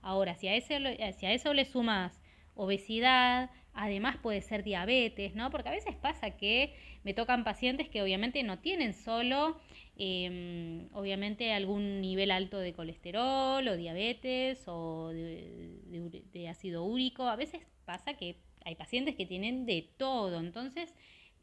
Ahora, 0.00 0.36
si 0.36 0.46
a, 0.46 0.54
ese, 0.54 1.12
si 1.18 1.26
a 1.26 1.32
eso 1.32 1.52
le 1.52 1.64
sumas 1.64 2.20
obesidad, 2.54 3.50
Además 3.74 4.16
puede 4.18 4.40
ser 4.40 4.62
diabetes, 4.62 5.34
¿no? 5.34 5.50
Porque 5.50 5.68
a 5.68 5.72
veces 5.72 5.96
pasa 5.96 6.36
que 6.36 6.74
me 7.02 7.12
tocan 7.12 7.42
pacientes 7.42 7.88
que 7.88 8.02
obviamente 8.02 8.42
no 8.44 8.60
tienen 8.60 8.94
solo, 8.94 9.58
em, 9.96 10.88
obviamente, 10.92 11.52
algún 11.52 12.00
nivel 12.00 12.30
alto 12.30 12.58
de 12.60 12.72
colesterol 12.72 13.66
o 13.66 13.76
diabetes 13.76 14.62
o 14.68 15.08
de, 15.08 16.48
ácido 16.48 16.84
úrico. 16.84 17.24
A 17.24 17.34
veces 17.36 17.62
pasa 17.84 18.14
que 18.14 18.36
hay 18.64 18.76
pacientes 18.76 19.16
que 19.16 19.26
tienen 19.26 19.66
de 19.66 19.90
todo. 19.98 20.38
Entonces, 20.38 20.94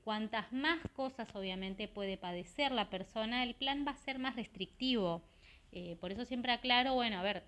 cuantas 0.03 0.53
más 0.53 0.79
cosas 0.93 1.35
obviamente 1.35 1.89
puede 1.89 2.17
padecer 2.17 2.71
la 2.71 2.89
persona, 2.89 3.43
el 3.43 3.55
plan 3.55 3.85
va 3.85 3.91
a 3.91 3.97
ser 3.97 4.19
más 4.19 4.37
restrictivo. 4.37 5.21
Eh, 5.73 5.97
por 5.99 6.11
eso 6.13 6.25
siempre 6.25 6.53
aclaro, 6.53 6.93
bueno, 6.93 7.19
a 7.19 7.23
ver, 7.23 7.43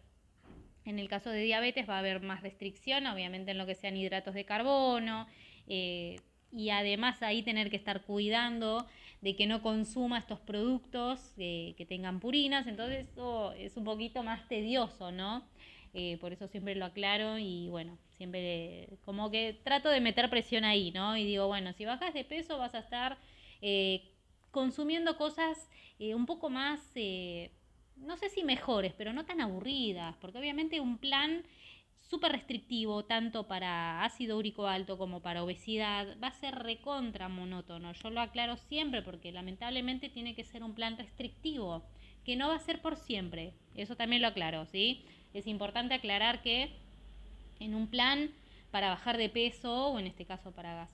en 0.85 0.99
el 0.99 1.07
caso 1.07 1.29
de 1.29 1.41
diabetes 1.43 1.87
va 1.87 1.95
a 1.95 1.99
haber 1.99 2.21
más 2.21 2.41
restricción, 2.41 3.07
obviamente 3.07 3.51
en 3.51 3.57
lo 3.57 3.65
que 3.65 3.75
sean 3.75 3.95
hidratos 3.95 4.33
de 4.33 4.45
carbono, 4.45 5.27
eh, 5.67 6.19
y 6.51 6.69
además 6.69 7.23
ahí 7.23 7.41
tener 7.41 7.69
que 7.69 7.77
estar 7.77 8.01
cuidando 8.01 8.85
de 9.21 9.35
que 9.35 9.47
no 9.47 9.61
consuma 9.61 10.19
estos 10.19 10.39
productos 10.39 11.33
eh, 11.37 11.73
que 11.77 11.85
tengan 11.85 12.19
purinas, 12.19 12.67
entonces 12.67 13.07
eso 13.07 13.53
es 13.53 13.77
un 13.77 13.85
poquito 13.85 14.23
más 14.23 14.47
tedioso, 14.47 15.11
¿no? 15.11 15.47
Eh, 15.93 16.17
por 16.19 16.33
eso 16.33 16.47
siempre 16.47 16.75
lo 16.75 16.85
aclaro 16.85 17.37
y 17.37 17.69
bueno, 17.69 17.97
siempre 18.17 18.89
como 19.05 19.29
que 19.31 19.59
trato 19.63 19.89
de 19.89 20.01
meter 20.01 20.29
presión 20.29 20.65
ahí, 20.65 20.91
¿no? 20.91 21.15
Y 21.15 21.23
digo, 21.23 21.47
bueno, 21.47 21.71
si 21.73 21.85
bajas 21.85 22.13
de 22.13 22.23
peso 22.23 22.57
vas 22.57 22.75
a 22.75 22.79
estar 22.79 23.17
consumiendo 24.51 25.15
cosas 25.15 25.69
un 25.99 26.25
poco 26.25 26.49
más, 26.49 26.81
no 27.97 28.17
sé 28.17 28.29
si 28.29 28.43
mejores, 28.43 28.93
pero 28.97 29.13
no 29.13 29.25
tan 29.25 29.41
aburridas, 29.41 30.15
porque 30.17 30.37
obviamente 30.39 30.79
un 30.79 30.97
plan 30.97 31.43
súper 32.09 32.33
restrictivo, 32.33 33.05
tanto 33.05 33.47
para 33.47 34.03
ácido 34.03 34.37
úrico 34.37 34.67
alto 34.67 34.97
como 34.97 35.21
para 35.21 35.43
obesidad, 35.43 36.17
va 36.21 36.27
a 36.27 36.39
ser 36.39 36.55
recontra 36.55 37.29
monótono. 37.29 37.93
Yo 37.93 38.09
lo 38.09 38.21
aclaro 38.21 38.57
siempre 38.57 39.01
porque 39.01 39.31
lamentablemente 39.31 40.09
tiene 40.09 40.35
que 40.35 40.43
ser 40.43 40.63
un 40.63 40.75
plan 40.75 40.97
restrictivo, 40.97 41.83
que 42.23 42.35
no 42.35 42.49
va 42.49 42.55
a 42.55 42.59
ser 42.59 42.81
por 42.81 42.97
siempre. 42.97 43.53
Eso 43.75 43.95
también 43.95 44.21
lo 44.21 44.27
aclaro, 44.27 44.65
¿sí? 44.65 45.05
Es 45.33 45.47
importante 45.47 45.93
aclarar 45.93 46.41
que 46.41 46.69
en 47.59 47.73
un 47.73 47.87
plan 47.87 48.31
para 48.71 48.89
bajar 48.89 49.17
de 49.17 49.29
peso, 49.29 49.87
o 49.89 49.99
en 49.99 50.07
este 50.07 50.25
caso 50.25 50.51
para, 50.51 50.89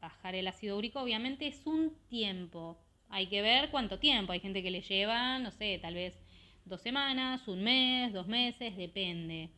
bajar 0.00 0.34
el 0.34 0.46
ácido 0.46 0.76
úrico, 0.76 1.00
obviamente 1.00 1.48
es 1.48 1.66
un 1.66 1.92
tiempo. 2.08 2.78
Hay 3.10 3.26
que 3.26 3.42
ver 3.42 3.70
cuánto 3.70 3.98
tiempo. 3.98 4.32
Hay 4.32 4.40
gente 4.40 4.62
que 4.62 4.70
le 4.70 4.82
lleva, 4.82 5.38
no 5.38 5.50
sé, 5.50 5.78
tal 5.82 5.94
vez 5.94 6.16
dos 6.68 6.80
semanas, 6.80 7.46
un 7.48 7.62
mes, 7.62 8.12
dos 8.12 8.26
meses, 8.26 8.76
depende. 8.76 9.50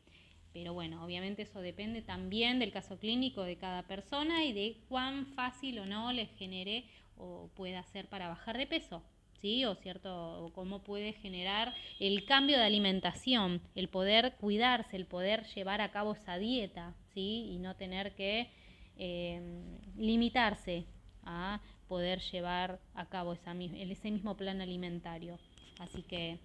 Pero 0.52 0.74
bueno, 0.74 1.04
obviamente 1.04 1.42
eso 1.42 1.60
depende 1.60 2.02
también 2.02 2.58
del 2.58 2.72
caso 2.72 2.98
clínico 2.98 3.42
de 3.44 3.56
cada 3.56 3.82
persona 3.84 4.44
y 4.44 4.52
de 4.52 4.76
cuán 4.88 5.26
fácil 5.34 5.78
o 5.78 5.86
no 5.86 6.12
le 6.12 6.26
genere 6.26 6.84
o 7.16 7.50
pueda 7.54 7.82
ser 7.84 8.08
para 8.08 8.28
bajar 8.28 8.58
de 8.58 8.66
peso. 8.66 9.02
¿Sí? 9.40 9.64
O 9.64 9.74
cierto, 9.74 10.44
o 10.44 10.52
cómo 10.52 10.82
puede 10.82 11.14
generar 11.14 11.74
el 11.98 12.26
cambio 12.26 12.58
de 12.58 12.64
alimentación, 12.64 13.62
el 13.74 13.88
poder 13.88 14.34
cuidarse, 14.38 14.96
el 14.96 15.06
poder 15.06 15.46
llevar 15.54 15.80
a 15.80 15.90
cabo 15.90 16.12
esa 16.12 16.36
dieta, 16.36 16.94
¿sí? 17.14 17.48
Y 17.50 17.58
no 17.58 17.74
tener 17.74 18.14
que 18.14 18.50
em, 18.98 19.78
limitarse 19.96 20.84
a 21.22 21.62
poder 21.88 22.20
llevar 22.20 22.80
a 22.94 23.06
cabo 23.06 23.32
ese 23.32 24.10
mismo 24.10 24.36
plan 24.36 24.60
alimentario. 24.60 25.38
Así 25.78 26.02
que 26.02 26.38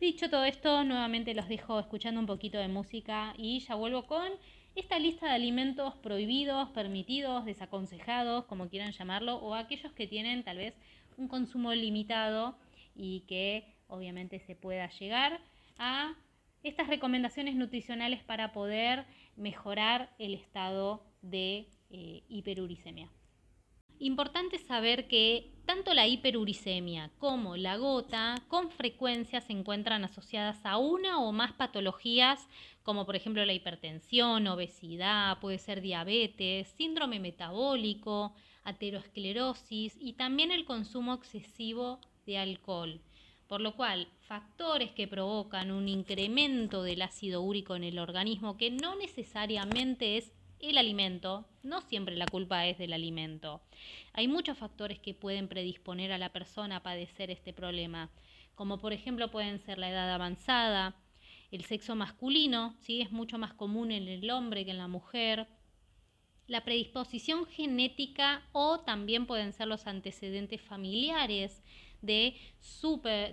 Dicho 0.00 0.30
todo 0.30 0.46
esto, 0.46 0.82
nuevamente 0.82 1.34
los 1.34 1.46
dejo 1.46 1.78
escuchando 1.78 2.20
un 2.20 2.26
poquito 2.26 2.56
de 2.56 2.68
música 2.68 3.34
y 3.36 3.60
ya 3.60 3.74
vuelvo 3.74 4.06
con 4.06 4.26
esta 4.74 4.98
lista 4.98 5.26
de 5.26 5.32
alimentos 5.32 5.94
prohibidos, 5.96 6.70
permitidos, 6.70 7.44
desaconsejados, 7.44 8.46
como 8.46 8.70
quieran 8.70 8.92
llamarlo, 8.92 9.36
o 9.36 9.54
aquellos 9.54 9.92
que 9.92 10.06
tienen 10.06 10.42
tal 10.42 10.56
vez 10.56 10.72
un 11.18 11.28
consumo 11.28 11.74
limitado 11.74 12.56
y 12.96 13.24
que 13.28 13.74
obviamente 13.88 14.40
se 14.40 14.56
pueda 14.56 14.88
llegar 14.88 15.38
a 15.76 16.14
estas 16.62 16.86
recomendaciones 16.88 17.54
nutricionales 17.54 18.22
para 18.24 18.52
poder 18.52 19.04
mejorar 19.36 20.08
el 20.18 20.32
estado 20.32 21.04
de 21.20 21.66
eh, 21.90 22.22
hiperuricemia. 22.30 23.10
Importante 24.02 24.58
saber 24.58 25.08
que 25.08 25.52
tanto 25.66 25.92
la 25.92 26.06
hiperuricemia 26.06 27.10
como 27.18 27.58
la 27.58 27.76
gota 27.76 28.34
con 28.48 28.70
frecuencia 28.70 29.42
se 29.42 29.52
encuentran 29.52 30.04
asociadas 30.04 30.64
a 30.64 30.78
una 30.78 31.20
o 31.20 31.32
más 31.32 31.52
patologías 31.52 32.48
como 32.82 33.04
por 33.04 33.14
ejemplo 33.14 33.44
la 33.44 33.52
hipertensión, 33.52 34.46
obesidad, 34.46 35.38
puede 35.38 35.58
ser 35.58 35.82
diabetes, 35.82 36.68
síndrome 36.78 37.20
metabólico, 37.20 38.32
aterosclerosis 38.64 39.98
y 40.00 40.14
también 40.14 40.50
el 40.50 40.64
consumo 40.64 41.12
excesivo 41.12 42.00
de 42.24 42.38
alcohol. 42.38 43.02
Por 43.48 43.60
lo 43.60 43.76
cual, 43.76 44.08
factores 44.20 44.92
que 44.92 45.08
provocan 45.08 45.72
un 45.72 45.88
incremento 45.88 46.82
del 46.82 47.02
ácido 47.02 47.42
úrico 47.42 47.76
en 47.76 47.84
el 47.84 47.98
organismo 47.98 48.56
que 48.56 48.70
no 48.70 48.96
necesariamente 48.96 50.16
es 50.16 50.32
el 50.62 50.78
alimento, 50.78 51.46
no 51.62 51.80
siempre 51.80 52.16
la 52.16 52.28
culpa 52.28 52.66
es 52.66 52.78
del 52.78 52.92
alimento. 52.92 53.60
Hay 54.12 54.28
muchos 54.28 54.58
factores 54.58 54.98
que 54.98 55.14
pueden 55.14 55.48
predisponer 55.48 56.12
a 56.12 56.18
la 56.18 56.32
persona 56.32 56.76
a 56.76 56.82
padecer 56.82 57.30
este 57.30 57.52
problema, 57.52 58.10
como 58.54 58.78
por 58.78 58.92
ejemplo 58.92 59.30
pueden 59.30 59.58
ser 59.60 59.78
la 59.78 59.90
edad 59.90 60.12
avanzada, 60.12 60.96
el 61.50 61.64
sexo 61.64 61.96
masculino, 61.96 62.74
¿sí? 62.80 63.00
es 63.00 63.10
mucho 63.10 63.38
más 63.38 63.54
común 63.54 63.90
en 63.90 64.06
el 64.06 64.30
hombre 64.30 64.64
que 64.64 64.70
en 64.70 64.78
la 64.78 64.88
mujer, 64.88 65.48
la 66.46 66.64
predisposición 66.64 67.46
genética 67.46 68.42
o 68.52 68.80
también 68.80 69.26
pueden 69.26 69.52
ser 69.52 69.68
los 69.68 69.86
antecedentes 69.86 70.60
familiares 70.60 71.62
de, 72.02 72.36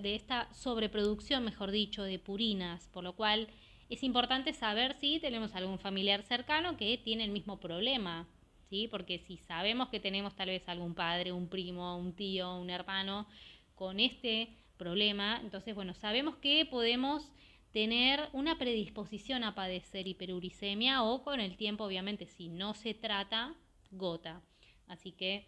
de 0.01 0.15
esta 0.15 0.53
sobreproducción, 0.53 1.43
mejor 1.43 1.71
dicho, 1.71 2.03
de 2.03 2.19
purinas, 2.19 2.87
por 2.89 3.03
lo 3.03 3.15
cual 3.15 3.47
es 3.89 4.03
importante 4.03 4.53
saber 4.53 4.95
si 4.99 5.19
tenemos 5.19 5.55
algún 5.55 5.79
familiar 5.79 6.23
cercano 6.23 6.77
que 6.77 6.97
tiene 6.97 7.23
el 7.23 7.31
mismo 7.31 7.59
problema, 7.59 8.27
¿sí? 8.69 8.87
Porque 8.89 9.19
si 9.19 9.37
sabemos 9.37 9.89
que 9.89 9.99
tenemos 9.99 10.35
tal 10.35 10.49
vez 10.49 10.67
algún 10.67 10.93
padre, 10.93 11.31
un 11.31 11.47
primo, 11.47 11.97
un 11.97 12.13
tío, 12.13 12.55
un 12.55 12.69
hermano 12.69 13.27
con 13.75 13.99
este 13.99 14.49
problema, 14.77 15.39
entonces, 15.41 15.73
bueno, 15.73 15.93
sabemos 15.93 16.35
que 16.37 16.65
podemos 16.65 17.31
tener 17.71 18.29
una 18.33 18.57
predisposición 18.57 19.43
a 19.43 19.55
padecer 19.55 20.07
hiperuricemia 20.07 21.03
o 21.03 21.23
con 21.23 21.39
el 21.39 21.57
tiempo, 21.57 21.85
obviamente, 21.85 22.27
si 22.27 22.49
no 22.49 22.73
se 22.73 22.93
trata, 22.93 23.55
gota. 23.91 24.41
Así 24.87 25.11
que 25.11 25.45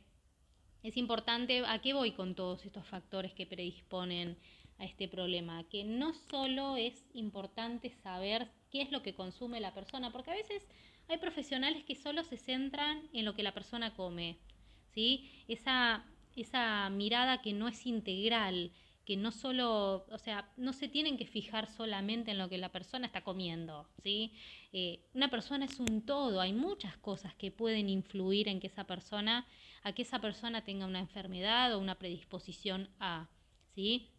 es 0.83 0.95
importante, 0.95 1.63
¿a 1.65 1.79
qué 1.79 1.93
voy 1.93 2.11
con 2.11 2.35
todos 2.35 2.65
estos 2.65 2.85
factores 2.87 3.33
que 3.33 3.45
predisponen 3.45 4.37
a 4.79 4.85
este 4.85 5.07
problema, 5.07 5.63
que 5.65 5.83
no 5.83 6.13
solo 6.13 6.77
es 6.77 7.05
importante 7.13 7.89
saber 7.89 8.49
qué 8.71 8.81
es 8.81 8.91
lo 8.91 9.03
que 9.03 9.13
consume 9.13 9.59
la 9.59 9.73
persona, 9.73 10.11
porque 10.11 10.31
a 10.31 10.35
veces 10.35 10.65
hay 11.07 11.17
profesionales 11.17 11.83
que 11.83 11.95
solo 11.95 12.23
se 12.23 12.37
centran 12.37 13.01
en 13.13 13.25
lo 13.25 13.35
que 13.35 13.43
la 13.43 13.53
persona 13.53 13.93
come, 13.93 14.37
¿sí? 14.93 15.29
Esa, 15.47 16.05
esa 16.35 16.89
mirada 16.89 17.41
que 17.41 17.53
no 17.53 17.67
es 17.67 17.85
integral, 17.85 18.71
que 19.05 19.17
no 19.17 19.31
solo, 19.31 20.05
o 20.11 20.17
sea, 20.19 20.51
no 20.55 20.71
se 20.71 20.87
tienen 20.87 21.17
que 21.17 21.25
fijar 21.25 21.67
solamente 21.67 22.29
en 22.29 22.37
lo 22.37 22.47
que 22.47 22.59
la 22.59 22.71
persona 22.71 23.07
está 23.07 23.23
comiendo, 23.23 23.89
¿sí? 24.03 24.33
Eh, 24.71 24.99
una 25.15 25.29
persona 25.29 25.65
es 25.65 25.79
un 25.79 26.05
todo, 26.05 26.39
hay 26.39 26.53
muchas 26.53 26.95
cosas 26.97 27.33
que 27.33 27.49
pueden 27.51 27.89
influir 27.89 28.47
en 28.47 28.59
que 28.59 28.67
esa 28.67 28.85
persona, 28.85 29.47
a 29.81 29.93
que 29.93 30.03
esa 30.03 30.19
persona 30.21 30.63
tenga 30.63 30.85
una 30.85 30.99
enfermedad 30.99 31.73
o 31.73 31.79
una 31.79 31.95
predisposición 31.95 32.87
a, 32.99 33.27
¿sí? 33.73 34.11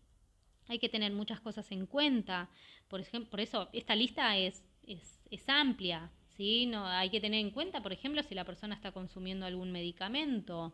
Hay 0.70 0.78
que 0.78 0.88
tener 0.88 1.12
muchas 1.12 1.40
cosas 1.40 1.70
en 1.72 1.84
cuenta. 1.84 2.48
Por, 2.88 3.00
ejemplo, 3.00 3.28
por 3.28 3.40
eso 3.40 3.68
esta 3.72 3.96
lista 3.96 4.36
es, 4.36 4.64
es, 4.86 5.48
amplia. 5.48 6.10
¿sí? 6.36 6.66
No, 6.66 6.86
hay 6.86 7.10
que 7.10 7.20
tener 7.20 7.40
en 7.40 7.50
cuenta, 7.50 7.82
por 7.82 7.92
ejemplo, 7.92 8.22
si 8.22 8.36
la 8.36 8.44
persona 8.44 8.76
está 8.76 8.92
consumiendo 8.92 9.46
algún 9.46 9.72
medicamento. 9.72 10.72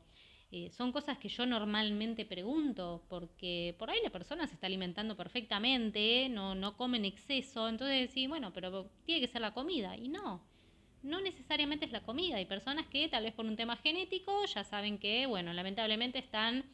Eh, 0.53 0.71
son 0.71 0.93
cosas 0.93 1.17
que 1.17 1.31
yo 1.31 1.47
normalmente 1.47 2.27
pregunto, 2.27 3.05
porque 3.09 3.75
por 3.79 3.91
ahí 3.91 3.99
la 4.03 4.11
persona 4.11 4.47
se 4.47 4.55
está 4.55 4.67
alimentando 4.67 5.17
perfectamente, 5.17 6.29
no, 6.29 6.55
no 6.55 6.77
come 6.77 6.99
en 6.99 7.07
exceso, 7.07 7.69
entonces 7.69 8.11
sí, 8.11 8.27
bueno, 8.27 8.53
pero 8.53 8.91
tiene 9.07 9.23
que 9.23 9.33
ser 9.33 9.41
la 9.41 9.55
comida. 9.55 9.97
Y 9.97 10.09
no, 10.09 10.43
no 11.03 11.21
necesariamente 11.21 11.87
es 11.87 11.93
la 11.93 12.03
comida. 12.03 12.37
Hay 12.37 12.45
personas 12.45 12.87
que 12.89 13.09
tal 13.09 13.25
vez 13.25 13.33
por 13.33 13.47
un 13.47 13.57
tema 13.57 13.77
genético 13.77 14.45
ya 14.45 14.63
saben 14.63 14.99
que, 14.99 15.27
bueno, 15.27 15.55
lamentablemente 15.55 16.19
están 16.19 16.65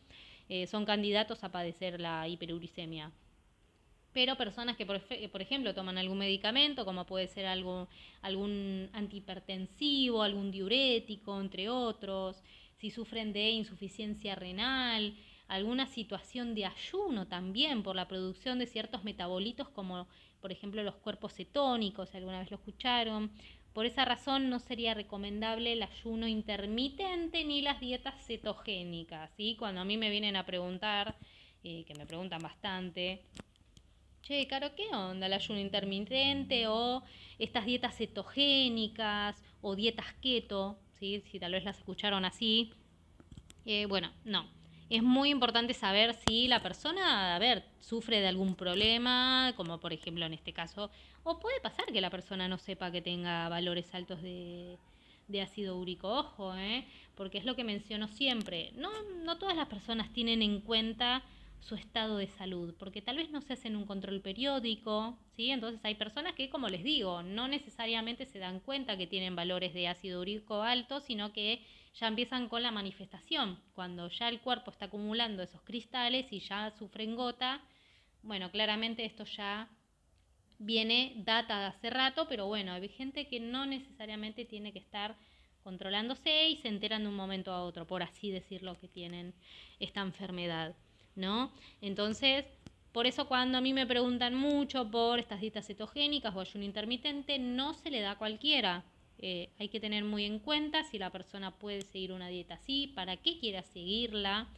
eh, 0.49 0.67
son 0.67 0.85
candidatos 0.85 1.45
a 1.45 1.53
padecer 1.53 2.01
la 2.01 2.29
hiperuricemia. 2.29 3.11
Pero 4.13 4.37
personas 4.37 4.77
que, 4.77 4.85
por, 4.85 5.41
ejemplo, 5.41 5.75
toman 5.75 5.97
algún 5.97 6.19
medicamento, 6.19 6.85
como 6.85 7.07
puede 7.07 7.29
ser 7.29 7.47
algo, 7.47 7.89
algún 8.21 8.91
antihipertensivo, 8.93 10.23
algún 10.23 10.51
diurético, 10.51 11.41
entre 11.41 11.71
otros, 11.71 12.43
si 12.77 12.91
sufren 12.91 13.33
de 13.33 13.51
insuficiencia 13.51 14.35
renal, 14.35 15.17
alguna 15.49 15.87
situación 15.87 16.55
de 16.55 16.67
ayuno 16.67 17.27
también 17.27 17.83
por 17.83 17.97
la 17.97 18.07
producción 18.09 18.59
de 18.59 18.67
ciertos 18.67 19.05
metabolitos 19.05 19.69
como 19.69 20.07
por 20.41 20.51
ejemplo 20.51 20.83
los 20.83 20.97
cuerpos 20.97 21.35
cetónicos, 21.35 22.15
alguna 22.15 22.41
vez 22.41 22.51
lo 22.51 22.57
escucharon, 22.57 23.31
por 23.73 23.87
esa 23.87 24.05
razón 24.05 24.51
no 24.51 24.59
sería 24.59 24.95
recomendable 24.95 25.73
el 25.73 25.83
ayuno 25.83 26.27
intermitente 26.27 27.45
ni 27.45 27.63
las 27.63 27.81
dietas 27.81 28.15
cetogénicas. 28.27 29.31
¿sí? 29.37 29.57
Cuando 29.59 29.81
a 29.81 29.85
mí 29.85 29.97
me 29.97 30.11
vienen 30.11 30.37
a 30.37 30.47
preguntar, 30.47 31.17
eh, 31.65 31.85
que 31.85 31.95
me 31.95 32.07
preguntan 32.07 32.43
bastante, 32.43 33.23
che, 34.23 34.47
Caro, 34.47 34.75
¿qué 34.75 34.89
onda 34.95 35.27
el 35.27 35.33
ayuno 35.33 35.61
intermitente 35.61 36.67
o 36.67 37.03
estas 37.39 37.65
dietas 37.65 37.97
cetogénicas 37.97 39.43
o 39.61 39.75
dietas 39.75 40.13
keto? 40.21 40.79
¿sí? 40.99 41.23
Si 41.31 41.39
tal 41.39 41.53
vez 41.53 41.65
las 41.65 41.79
escucharon 41.79 42.25
así. 42.25 42.73
Eh, 43.65 43.87
bueno, 43.87 44.11
no 44.25 44.62
es 44.91 45.03
muy 45.03 45.31
importante 45.31 45.75
saber 45.75 46.15
si 46.15 46.49
la 46.49 46.61
persona, 46.61 47.35
a 47.35 47.39
ver, 47.39 47.65
sufre 47.81 48.21
de 48.21 48.29
algún 48.29 48.55
problema, 48.55 49.53
como 49.57 49.81
por 49.81 49.93
ejemplo 49.93 50.27
en 50.27 50.35
este 50.35 50.53
caso, 50.53 50.91
o 51.25 51.39
puede 51.39 51.61
pasar 51.61 51.87
que 51.87 52.01
la 52.01 52.11
persona 52.11 52.49
no 52.49 52.59
sepa 52.59 52.91
que 52.91 53.03
tenga 53.03 53.49
valores 53.49 53.95
altos 53.95 54.23
de, 54.23 54.79
ácido 55.43 55.79
úrico, 55.79 56.09
ojo, 56.09 56.55
¿eh? 56.57 56.85
porque 57.15 57.39
es 57.39 57.47
lo 57.47 57.57
que 57.57 57.65
menciono 57.65 58.07
siempre, 58.07 58.71
no, 58.75 58.91
no 59.25 59.39
todas 59.39 59.57
las 59.57 59.67
personas 59.67 60.13
tienen 60.13 60.43
en 60.43 60.61
cuenta 60.61 61.23
su 61.63 61.77
estado 61.77 62.19
de 62.19 62.27
salud, 62.27 62.75
porque 62.79 63.01
tal 63.01 63.17
vez 63.17 63.31
no 63.31 63.41
se 63.41 63.53
hacen 63.53 63.77
un 63.77 63.87
control 63.87 64.21
periódico, 64.21 65.17
¿sí? 65.37 65.51
Entonces 65.51 65.81
hay 65.85 65.95
personas 65.95 66.35
que, 66.35 66.51
como 66.51 66.69
les 66.69 66.83
digo, 66.83 67.23
no 67.23 67.47
necesariamente 67.47 68.27
se 68.27 68.41
dan 68.41 68.59
cuenta 68.61 68.97
que 68.97 69.07
tienen 69.07 69.37
valores 69.37 69.73
de 69.73 69.87
ácido 69.87 70.21
úrico 70.21 70.63
altos, 70.63 71.05
sino 71.05 71.33
que 71.33 71.63
ya 71.95 72.09
empiezan 72.09 72.49
con 72.49 72.63
la 72.63 72.71
manifestación, 72.71 73.61
cuando 73.75 74.09
ya 74.09 74.29
el 74.29 74.41
cuerpo 74.41 74.71
está 74.71 74.87
acumulando 74.87 75.43
esos 75.43 75.63
cristales 75.63 76.33
y 76.33 76.41
ya 76.41 76.71
sufren 76.79 77.17
gota, 77.17 77.61
bueno, 78.23 78.51
claramente 78.51 79.05
esto 79.05 79.25
ya 79.25 79.69
viene 80.59 81.15
data 81.17 81.59
de 81.61 81.67
hace 81.67 81.91
rato, 81.91 82.27
pero 82.29 82.47
bueno, 82.47 82.73
hay 82.73 82.89
gente 82.89 83.27
que 83.27 83.41
no 83.41 83.67
necesariamente 83.67 84.45
tiene 84.45 84.73
que 84.73 84.79
estar 84.79 85.17
controlándose 85.63 86.49
y 86.49 86.57
se 86.57 86.69
enteran 86.69 87.03
de 87.03 87.09
un 87.09 87.17
momento 87.17 87.53
a 87.53 87.63
otro, 87.63 87.87
por 87.87 88.03
así 88.03 88.31
decirlo, 88.31 88.79
que 88.79 88.89
tienen 88.89 89.35
esta 89.81 90.01
enfermedad. 90.01 90.75
¿no? 91.15 91.53
Entonces, 91.81 92.45
por 92.93 93.07
eso 93.07 93.27
cuando 93.27 93.59
a 93.59 93.61
mí 93.61 93.73
me 93.73 93.87
preguntan 93.87 94.35
mucho 94.35 94.91
por 94.91 95.19
estas 95.19 95.41
dietas 95.41 95.67
cetogénicas 95.67 96.35
o 96.35 96.41
ayuno 96.41 96.65
intermitente, 96.65 97.39
no 97.39 97.75
se 97.75 97.91
le 97.91 98.01
da 98.01 98.13
a 98.13 98.19
cualquiera. 98.19 98.85
Eh, 99.25 99.51
hay 99.61 99.69
que 99.69 99.79
tener 99.79 100.03
muy 100.03 100.25
en 100.25 100.41
cuenta 100.41 100.83
si 100.83 100.99
la 100.99 101.11
persona 101.11 101.53
puede 101.53 101.83
seguir 101.83 102.13
una 102.13 102.27
dieta 102.27 102.55
así, 102.55 102.89
para 102.89 103.17
qué 103.17 103.39
quiera 103.39 103.63
seguirla, 103.63 104.49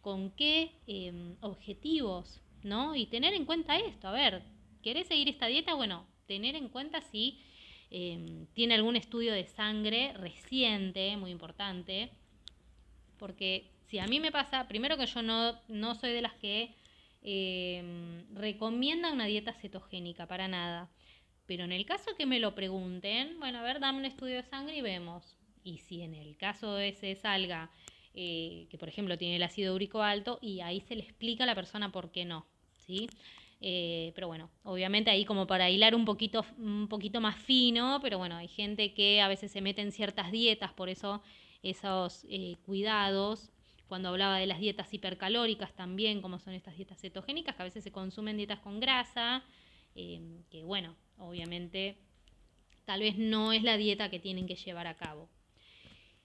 con 0.00 0.30
qué 0.30 0.72
em, 0.86 1.36
objetivos, 1.42 2.40
¿no? 2.62 2.96
Y 2.96 3.06
tener 3.06 3.34
en 3.34 3.44
cuenta 3.44 3.78
esto, 3.78 4.08
a 4.08 4.12
ver, 4.12 4.42
¿querés 4.82 5.06
seguir 5.06 5.28
esta 5.28 5.48
dieta? 5.48 5.74
Bueno, 5.74 6.06
tener 6.26 6.56
en 6.56 6.70
cuenta 6.70 7.02
si 7.02 7.38
em, 7.90 8.46
tiene 8.54 8.74
algún 8.74 8.96
estudio 8.96 9.34
de 9.34 9.44
sangre 9.44 10.14
reciente, 10.14 11.16
muy 11.18 11.30
importante, 11.30 12.10
porque 13.18 13.70
si 13.88 13.98
a 13.98 14.06
mí 14.06 14.18
me 14.18 14.32
pasa, 14.32 14.66
primero 14.66 14.96
que 14.96 15.06
yo 15.06 15.20
no, 15.20 15.60
no 15.68 15.94
soy 15.94 16.12
de 16.12 16.22
las 16.22 16.34
que 16.34 16.74
eh, 17.22 18.24
recomiendan 18.32 19.12
una 19.12 19.26
dieta 19.26 19.52
cetogénica, 19.52 20.26
para 20.26 20.48
nada. 20.48 20.88
Pero 21.46 21.64
en 21.64 21.72
el 21.72 21.86
caso 21.86 22.10
que 22.16 22.26
me 22.26 22.40
lo 22.40 22.54
pregunten, 22.54 23.38
bueno, 23.38 23.58
a 23.58 23.62
ver, 23.62 23.80
dame 23.80 23.98
un 23.98 24.04
estudio 24.04 24.36
de 24.36 24.42
sangre 24.42 24.76
y 24.76 24.82
vemos. 24.82 25.36
Y 25.62 25.78
si 25.78 26.02
en 26.02 26.14
el 26.14 26.36
caso 26.36 26.78
ese 26.78 27.14
salga 27.14 27.70
eh, 28.14 28.66
que, 28.70 28.78
por 28.78 28.88
ejemplo, 28.88 29.18
tiene 29.18 29.36
el 29.36 29.42
ácido 29.42 29.74
úrico 29.74 30.02
alto, 30.02 30.38
y 30.40 30.60
ahí 30.60 30.80
se 30.80 30.96
le 30.96 31.02
explica 31.02 31.44
a 31.44 31.46
la 31.46 31.54
persona 31.54 31.92
por 31.92 32.10
qué 32.10 32.24
no, 32.24 32.46
¿sí? 32.74 33.08
Eh, 33.60 34.12
pero 34.14 34.26
bueno, 34.28 34.50
obviamente 34.64 35.10
ahí 35.10 35.24
como 35.24 35.46
para 35.46 35.70
hilar 35.70 35.94
un 35.94 36.04
poquito, 36.04 36.44
un 36.58 36.88
poquito 36.88 37.20
más 37.20 37.36
fino, 37.36 38.00
pero 38.02 38.18
bueno, 38.18 38.36
hay 38.36 38.48
gente 38.48 38.92
que 38.94 39.20
a 39.20 39.28
veces 39.28 39.50
se 39.50 39.60
mete 39.60 39.82
en 39.82 39.92
ciertas 39.92 40.30
dietas, 40.30 40.72
por 40.72 40.88
eso 40.88 41.22
esos 41.62 42.26
cuidados 42.62 43.50
cuando 43.86 44.08
hablaba 44.08 44.38
de 44.38 44.46
las 44.46 44.58
dietas 44.58 44.92
hipercalóricas 44.92 45.74
también, 45.74 46.20
como 46.20 46.38
son 46.38 46.54
estas 46.54 46.76
dietas 46.76 47.00
cetogénicas, 47.00 47.54
que 47.54 47.62
a 47.62 47.64
veces 47.64 47.84
se 47.84 47.92
consumen 47.92 48.36
dietas 48.36 48.60
con 48.60 48.80
grasa, 48.80 49.44
eh, 49.94 50.42
que 50.50 50.64
bueno, 50.64 50.96
obviamente 51.18 51.98
tal 52.84 53.00
vez 53.00 53.18
no 53.18 53.52
es 53.52 53.62
la 53.62 53.76
dieta 53.76 54.10
que 54.10 54.18
tienen 54.18 54.46
que 54.46 54.54
llevar 54.54 54.86
a 54.86 54.96
cabo. 54.96 55.28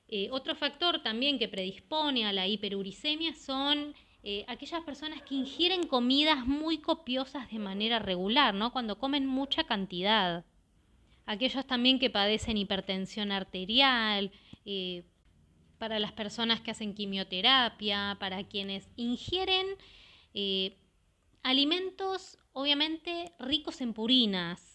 Eh, 0.07 0.29
otro 0.31 0.55
factor 0.55 1.01
también 1.01 1.39
que 1.39 1.47
predispone 1.47 2.25
a 2.25 2.33
la 2.33 2.47
hiperuricemia 2.47 3.33
son 3.33 3.95
eh, 4.23 4.45
aquellas 4.47 4.83
personas 4.83 5.21
que 5.23 5.35
ingieren 5.35 5.87
comidas 5.87 6.45
muy 6.45 6.79
copiosas 6.79 7.49
de 7.49 7.59
manera 7.59 7.97
regular, 7.97 8.53
¿no? 8.53 8.71
Cuando 8.71 8.99
comen 8.99 9.25
mucha 9.25 9.63
cantidad. 9.63 10.45
Aquellos 11.25 11.65
también 11.65 11.97
que 11.97 12.09
padecen 12.09 12.57
hipertensión 12.57 13.31
arterial, 13.31 14.31
para 15.81 15.97
las 15.97 16.11
personas 16.11 16.61
que 16.61 16.69
hacen 16.69 16.93
quimioterapia, 16.93 18.15
para 18.19 18.43
quienes 18.43 18.87
ingieren 18.97 19.65
eh, 20.35 20.77
alimentos 21.41 22.37
obviamente 22.53 23.31
ricos 23.39 23.81
en 23.81 23.93
purinas. 23.93 24.70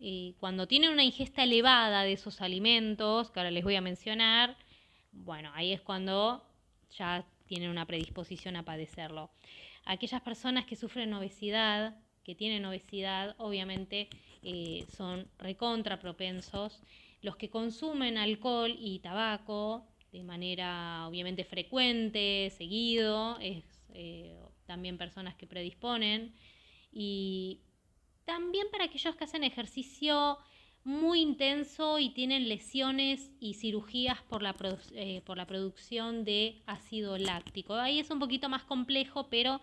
Eh, 0.00 0.34
cuando 0.40 0.66
tienen 0.66 0.90
una 0.90 1.04
ingesta 1.04 1.44
elevada 1.44 2.02
de 2.04 2.14
esos 2.14 2.40
alimentos, 2.40 3.30
que 3.30 3.40
ahora 3.40 3.50
les 3.50 3.64
voy 3.64 3.76
a 3.76 3.82
mencionar, 3.82 4.56
bueno, 5.12 5.50
ahí 5.54 5.72
es 5.72 5.80
cuando 5.82 6.42
ya 6.96 7.26
tienen 7.46 7.70
una 7.70 7.86
predisposición 7.86 8.56
a 8.56 8.64
padecerlo. 8.64 9.30
Aquellas 9.84 10.22
personas 10.22 10.64
que 10.64 10.76
sufren 10.76 11.12
obesidad, 11.12 11.96
que 12.24 12.34
tienen 12.34 12.64
obesidad, 12.64 13.34
obviamente 13.38 14.08
eh, 14.42 14.86
son 14.96 15.28
recontra 15.38 15.98
propensos. 15.98 16.82
Los 17.22 17.36
que 17.36 17.50
consumen 17.50 18.16
alcohol 18.16 18.74
y 18.78 19.00
tabaco 19.00 19.86
de 20.12 20.24
manera 20.24 21.06
obviamente 21.06 21.44
frecuente, 21.44 22.50
seguido, 22.56 23.38
es 23.40 23.64
eh, 23.94 24.38
también 24.66 24.98
personas 24.98 25.34
que 25.34 25.46
predisponen. 25.46 26.34
Y 26.92 27.60
también 28.30 28.68
para 28.70 28.84
aquellos 28.84 29.16
que 29.16 29.24
hacen 29.24 29.42
ejercicio 29.42 30.38
muy 30.84 31.20
intenso 31.20 31.98
y 31.98 32.10
tienen 32.10 32.48
lesiones 32.48 33.32
y 33.40 33.54
cirugías 33.54 34.22
por 34.22 34.40
la, 34.40 34.54
eh, 34.92 35.20
por 35.26 35.36
la 35.36 35.48
producción 35.48 36.22
de 36.24 36.62
ácido 36.64 37.18
láctico. 37.18 37.74
Ahí 37.74 37.98
es 37.98 38.08
un 38.08 38.20
poquito 38.20 38.48
más 38.48 38.62
complejo, 38.62 39.26
pero 39.30 39.60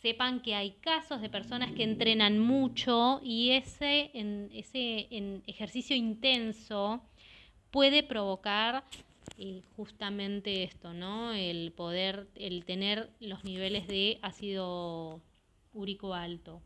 sepan 0.00 0.42
que 0.42 0.54
hay 0.54 0.76
casos 0.80 1.22
de 1.22 1.28
personas 1.28 1.72
que 1.72 1.82
entrenan 1.82 2.38
mucho 2.38 3.20
y 3.24 3.50
ese, 3.50 4.12
en, 4.14 4.48
ese 4.52 5.08
en 5.10 5.42
ejercicio 5.48 5.96
intenso 5.96 7.02
puede 7.72 8.04
provocar 8.04 8.84
justamente 9.76 10.62
esto, 10.62 10.92
¿no? 10.94 11.32
El 11.32 11.72
poder, 11.72 12.28
el 12.36 12.64
tener 12.64 13.10
los 13.18 13.42
niveles 13.42 13.88
de 13.88 14.20
ácido 14.22 15.20
úrico 15.72 16.14
alto. 16.14 16.62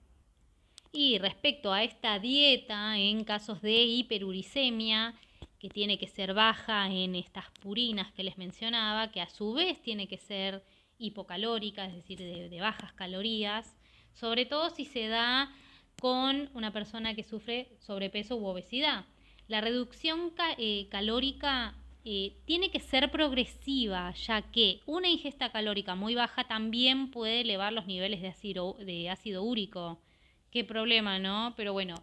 Y 0.92 1.18
respecto 1.18 1.72
a 1.72 1.84
esta 1.84 2.18
dieta, 2.18 2.98
en 2.98 3.24
casos 3.24 3.60
de 3.60 3.82
hiperuricemia, 3.84 5.14
que 5.58 5.68
tiene 5.68 5.98
que 5.98 6.06
ser 6.06 6.34
baja 6.34 6.90
en 6.90 7.14
estas 7.14 7.50
purinas 7.60 8.12
que 8.12 8.22
les 8.22 8.38
mencionaba, 8.38 9.10
que 9.10 9.20
a 9.20 9.28
su 9.28 9.52
vez 9.52 9.82
tiene 9.82 10.06
que 10.06 10.18
ser 10.18 10.64
hipocalórica, 10.98 11.86
es 11.86 11.94
decir, 11.94 12.18
de, 12.18 12.60
bajas 12.60 12.92
calorías, 12.92 13.76
sobre 14.12 14.46
todo 14.46 14.70
si 14.70 14.84
se 14.84 15.08
da 15.08 15.52
con 16.00 16.48
una 16.54 16.72
persona 16.72 17.14
que 17.14 17.24
sufre 17.24 17.76
sobrepeso 17.78 18.36
u 18.36 18.46
obesidad. 18.46 19.04
La 19.48 19.60
reducción 19.60 20.32
eh, 20.58 20.88
calórica 20.90 21.74
eh, 22.04 22.36
tiene 22.44 22.70
que 22.70 22.80
ser 22.80 23.10
progresiva, 23.10 24.12
ya 24.12 24.42
que 24.42 24.80
una 24.86 25.08
ingesta 25.08 25.50
calórica 25.50 25.94
muy 25.94 26.14
baja 26.14 26.44
también 26.44 27.10
puede 27.10 27.40
elevar 27.40 27.72
los 27.72 27.86
niveles 27.86 28.22
de 28.22 28.28
ácido, 28.28 28.76
de 28.78 29.10
ácido 29.10 29.42
úrico. 29.42 30.00
Qué 30.50 30.64
problema, 30.64 31.18
¿no? 31.18 31.54
Pero 31.56 31.72
bueno, 31.72 31.94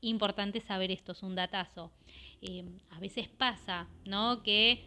importante 0.00 0.60
saber 0.60 0.90
esto, 0.90 1.12
es 1.12 1.22
un 1.22 1.34
datazo. 1.34 1.92
Eh, 2.40 2.64
a 2.90 3.00
veces 3.00 3.28
pasa, 3.28 3.88
¿no? 4.04 4.42
Que 4.42 4.84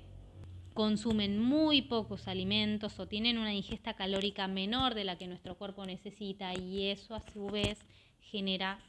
consumen 0.73 1.39
muy 1.39 1.83
pocos 1.83 2.27
alimentos 2.27 2.99
o 2.99 3.07
tienen 3.07 3.37
una 3.37 3.53
ingesta 3.53 3.93
calórica 3.93 4.47
menor 4.47 4.95
de 4.95 5.03
la 5.03 5.17
que 5.17 5.27
nuestro 5.27 5.55
cuerpo 5.55 5.85
necesita 5.85 6.53
y 6.55 6.87
eso 6.87 7.13
a 7.13 7.21
su 7.21 7.45
vez 7.47 7.79
genera 8.21 8.79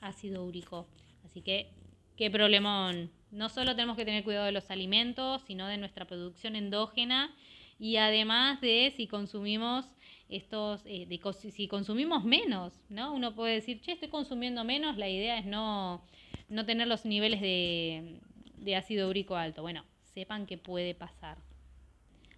ácido 0.00 0.44
úrico. 0.44 0.86
Así 1.24 1.42
que, 1.42 1.72
qué 2.16 2.30
problemón 2.30 3.10
no 3.32 3.48
solo 3.48 3.74
tenemos 3.74 3.96
que 3.96 4.04
tener 4.04 4.22
cuidado 4.22 4.46
de 4.46 4.52
los 4.52 4.70
alimentos, 4.70 5.42
sino 5.46 5.66
de 5.66 5.76
nuestra 5.76 6.04
producción 6.04 6.54
endógena 6.54 7.34
y 7.80 7.96
además 7.96 8.60
de 8.60 8.92
si 8.96 9.08
consumimos 9.08 9.86
estos, 10.28 10.82
eh, 10.86 11.06
si 11.50 11.68
consumimos 11.68 12.24
menos, 12.24 12.72
¿no? 12.88 13.12
Uno 13.12 13.34
puede 13.34 13.54
decir, 13.54 13.80
che, 13.80 13.92
estoy 13.92 14.08
consumiendo 14.08 14.64
menos, 14.64 14.96
la 14.96 15.08
idea 15.08 15.38
es 15.38 15.46
no, 15.46 16.02
no 16.48 16.64
tener 16.64 16.88
los 16.88 17.04
niveles 17.04 17.40
de, 17.40 18.20
de 18.58 18.76
ácido 18.76 19.08
úrico 19.08 19.36
alto. 19.36 19.62
Bueno, 19.62 19.84
sepan 20.02 20.46
que 20.46 20.58
puede 20.58 20.94
pasar. 20.94 21.38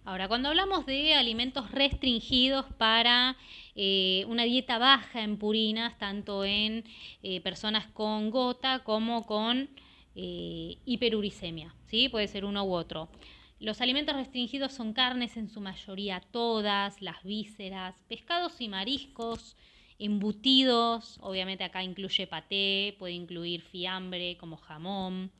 Ahora, 0.03 0.29
cuando 0.29 0.47
hablamos 0.47 0.85
de 0.85 1.15
alimentos 1.15 1.69
restringidos 1.71 2.65
para 2.77 3.35
eh, 3.75 4.23
una 4.29 4.43
dieta 4.43 4.77
baja 4.77 5.21
en 5.21 5.37
purinas, 5.37 5.97
tanto 5.97 6.45
en 6.45 6.85
eh, 7.23 7.41
personas 7.41 7.87
con 7.87 8.31
gota 8.31 8.83
como 8.85 9.25
con 9.25 9.69
hiperuricemia, 10.19 11.75
¿sí? 11.85 12.09
Puede 12.09 12.27
ser 12.27 12.43
uno 12.43 12.63
u 12.63 12.73
otro. 12.73 13.07
Los 13.59 13.81
alimentos 13.81 14.15
restringidos 14.15 14.73
son 14.73 14.93
carnes 14.93 15.35
en 15.35 15.49
su 15.49 15.61
mayoría 15.61 16.21
todas, 16.31 17.01
las 17.01 17.23
vísceras, 17.23 17.95
pescados 18.07 18.61
y 18.61 18.67
mariscos, 18.67 19.55
embutidos, 19.97 21.17
obviamente 21.21 21.63
acá 21.63 21.83
incluye 21.83 22.27
paté, 22.27 22.95
puede 22.99 23.13
incluir 23.13 23.61
fiambre 23.61 24.37
como 24.37 24.57
jamón. 24.57 25.31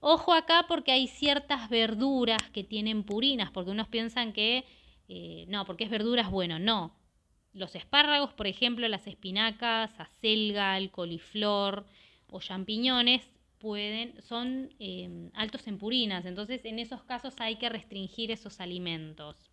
Ojo 0.00 0.34
acá 0.34 0.66
porque 0.68 0.92
hay 0.92 1.08
ciertas 1.08 1.70
verduras 1.70 2.42
que 2.52 2.64
tienen 2.64 3.02
purinas, 3.02 3.50
porque 3.50 3.70
unos 3.70 3.88
piensan 3.88 4.32
que 4.34 4.64
eh, 5.08 5.46
no, 5.48 5.64
porque 5.64 5.84
es 5.84 5.90
verduras, 5.90 6.30
bueno, 6.30 6.58
no. 6.58 6.94
Los 7.54 7.74
espárragos, 7.74 8.34
por 8.34 8.46
ejemplo, 8.46 8.86
las 8.88 9.06
espinacas, 9.06 9.98
acelga, 9.98 10.76
el 10.76 10.90
coliflor 10.90 11.86
o 12.30 12.40
champiñones 12.40 13.26
pueden, 13.58 14.20
son 14.22 14.70
em, 14.78 15.30
altos 15.34 15.66
en 15.66 15.78
purinas, 15.78 16.24
entonces 16.24 16.64
en 16.64 16.78
esos 16.78 17.02
casos 17.04 17.34
hay 17.38 17.56
que 17.56 17.68
restringir 17.68 18.30
esos 18.30 18.60
alimentos. 18.60 19.50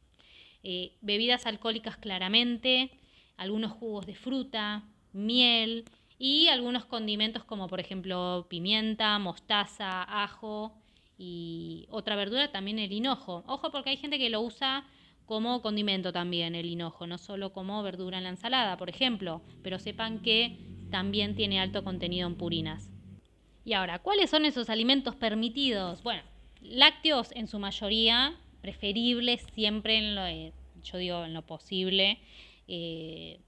Eh, 0.64 0.98
bebidas 1.02 1.46
alcohólicas 1.46 1.98
claramente, 1.98 2.92
algunos 3.38 3.72
jugos 3.72 4.06
de 4.06 4.16
fruta, 4.16 4.84
miel 5.14 5.86
y 6.18 6.48
algunos 6.48 6.86
condimentos 6.86 7.44
como 7.44 7.68
por 7.68 7.80
ejemplo 7.80 8.48
pimienta, 8.50 9.20
mostaza, 9.20 10.04
ajo 10.24 10.74
y 11.18 11.86
otra 11.90 12.16
verdura 12.16 12.52
también 12.52 12.80
el 12.80 12.92
hinojo. 12.92 13.44
Ojo 13.48 13.72
porque 13.72 13.92
hay 13.92 13.98
gente 13.98 14.18
que 14.18 14.30
lo 14.30 14.42
usa 14.42 14.86
como 15.26 15.62
condimento 15.62 16.14
también 16.14 16.56
el 16.56 16.66
hinojo, 16.66 17.08
no 17.08 17.18
solo 17.18 17.52
como 17.52 17.82
verdura 17.84 18.18
en 18.18 18.24
la 18.26 18.30
ensalada, 18.30 18.78
por 18.78 18.90
ejemplo, 18.90 19.42
pero 19.62 19.80
sepan 19.80 20.20
que 20.22 20.60
también 20.92 21.36
tiene 21.36 21.60
alto 21.60 21.84
contenido 21.84 22.28
en 22.28 22.36
purinas. 22.36 22.95
Y 23.66 23.74
ahora, 23.74 23.98
¿cuáles 23.98 24.30
son 24.30 24.46
esos 24.46 24.70
alimentos 24.70 25.16
permitidos? 25.16 26.04
Bueno, 26.04 26.22
lácteos 26.62 27.32
en 27.32 27.48
su 27.48 27.58
mayoría, 27.58 28.38
preferibles 28.62 29.44
siempre 29.56 29.98
en 29.98 30.14
lo, 30.14 30.26
eh, 30.28 30.54
yo 30.84 31.00
digo 31.00 31.26
en 31.26 31.34
lo 31.34 31.42
posible, 31.42 32.20
eh, 32.68 33.40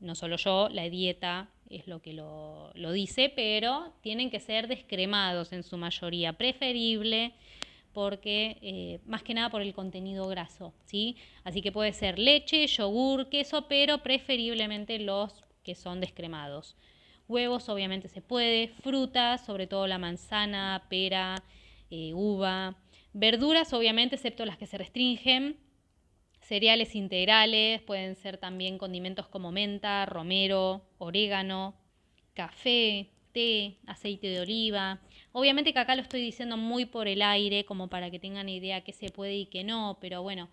no 0.00 0.16
solo 0.16 0.36
yo, 0.36 0.68
la 0.70 0.88
dieta 0.88 1.50
es 1.68 1.86
lo 1.86 2.02
que 2.02 2.12
lo, 2.12 2.72
dice, 2.92 3.32
pero 3.34 3.92
tienen 4.00 4.28
que 4.28 4.40
ser 4.40 4.66
descremados 4.66 5.52
en 5.52 5.62
su 5.62 5.76
mayoría, 5.76 6.32
preferible 6.32 7.32
porque 7.92 8.58
eh, 8.62 9.00
más 9.04 9.22
que 9.22 9.34
nada 9.34 9.50
por 9.50 9.62
el 9.62 9.72
contenido 9.72 10.26
graso, 10.28 10.72
¿sí? 10.86 11.16
Así 11.44 11.62
que 11.62 11.70
puede 11.70 11.92
ser 11.92 12.18
leche, 12.18 12.66
yogur, 12.66 13.28
queso, 13.28 13.66
pero 13.68 13.98
preferiblemente 13.98 14.98
los 14.98 15.44
que 15.62 15.74
son 15.74 16.00
descremados. 16.00 16.76
Huevos 17.30 17.68
obviamente 17.68 18.08
se 18.08 18.22
puede, 18.22 18.66
frutas, 18.82 19.44
sobre 19.46 19.68
todo 19.68 19.86
la 19.86 19.98
manzana, 19.98 20.86
pera, 20.90 21.36
eh, 21.88 22.12
uva, 22.12 22.76
verduras 23.12 23.72
obviamente 23.72 24.16
excepto 24.16 24.44
las 24.44 24.58
que 24.58 24.66
se 24.66 24.76
restringen, 24.76 25.56
cereales 26.40 26.96
integrales, 26.96 27.82
pueden 27.82 28.16
ser 28.16 28.36
también 28.36 28.78
condimentos 28.78 29.28
como 29.28 29.52
menta, 29.52 30.06
romero, 30.06 30.82
orégano, 30.98 31.76
café, 32.34 33.10
té, 33.30 33.78
aceite 33.86 34.26
de 34.26 34.40
oliva. 34.40 35.00
Obviamente 35.30 35.72
que 35.72 35.78
acá 35.78 35.94
lo 35.94 36.02
estoy 36.02 36.22
diciendo 36.22 36.56
muy 36.56 36.84
por 36.84 37.06
el 37.06 37.22
aire, 37.22 37.64
como 37.64 37.86
para 37.86 38.10
que 38.10 38.18
tengan 38.18 38.48
idea 38.48 38.80
qué 38.80 38.92
se 38.92 39.10
puede 39.10 39.36
y 39.36 39.46
qué 39.46 39.62
no, 39.62 39.98
pero 40.00 40.24
bueno, 40.24 40.48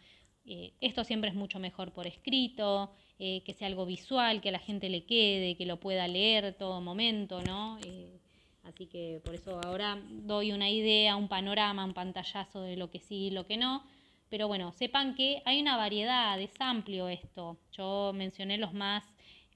eh, 0.45 0.73
esto 0.79 1.03
siempre 1.03 1.31
es 1.31 1.35
mucho 1.35 1.57
mejor 1.57 1.91
por 1.91 2.05
escrito, 2.05 2.93
eh, 3.19 3.41
que 3.45 3.53
sea 3.53 3.67
algo 3.67 3.85
visual, 3.85 4.41
que 4.41 4.49
a 4.49 4.51
la 4.51 4.59
gente 4.59 4.89
le 4.89 5.05
quede, 5.05 5.55
que 5.55 5.65
lo 5.65 5.79
pueda 5.79 6.07
leer 6.07 6.53
todo 6.53 6.81
momento, 6.81 7.41
¿no? 7.41 7.79
Eh, 7.85 8.19
así 8.63 8.85
que 8.85 9.21
por 9.23 9.33
eso 9.33 9.59
ahora 9.63 9.99
doy 10.07 10.51
una 10.51 10.69
idea, 10.69 11.15
un 11.15 11.27
panorama, 11.27 11.83
un 11.83 11.93
pantallazo 11.93 12.61
de 12.61 12.77
lo 12.77 12.91
que 12.91 12.99
sí 12.99 13.27
y 13.27 13.31
lo 13.31 13.45
que 13.47 13.57
no. 13.57 13.83
Pero 14.29 14.47
bueno, 14.47 14.71
sepan 14.73 15.15
que 15.15 15.41
hay 15.45 15.61
una 15.61 15.77
variedad, 15.77 16.39
es 16.39 16.51
amplio 16.59 17.07
esto. 17.07 17.57
Yo 17.71 18.11
mencioné 18.13 18.57
los 18.57 18.73
más 18.73 19.03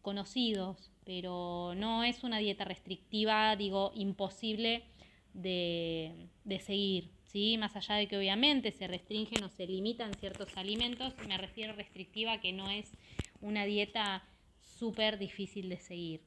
conocidos, 0.01 0.91
pero 1.05 1.73
no 1.75 2.03
es 2.03 2.23
una 2.23 2.39
dieta 2.39 2.63
restrictiva, 2.65 3.55
digo, 3.55 3.91
imposible 3.95 4.83
de, 5.33 6.29
seguir. 6.61 7.09
¿sí? 7.25 7.57
Más 7.57 7.75
allá 7.75 7.95
de 7.95 8.07
que 8.07 8.17
obviamente 8.17 8.71
se 8.71 8.87
restringen 8.87 9.43
o 9.43 9.49
se 9.49 9.67
limitan 9.67 10.13
ciertos 10.15 10.55
alimentos, 10.57 11.13
me 11.27 11.37
refiero 11.37 11.73
restrictiva 11.73 12.39
que 12.39 12.53
no 12.53 12.69
es 12.69 12.91
una 13.41 13.65
dieta 13.65 14.23
súper 14.61 15.17
difícil 15.17 15.69
de 15.69 15.77
seguir. 15.77 16.21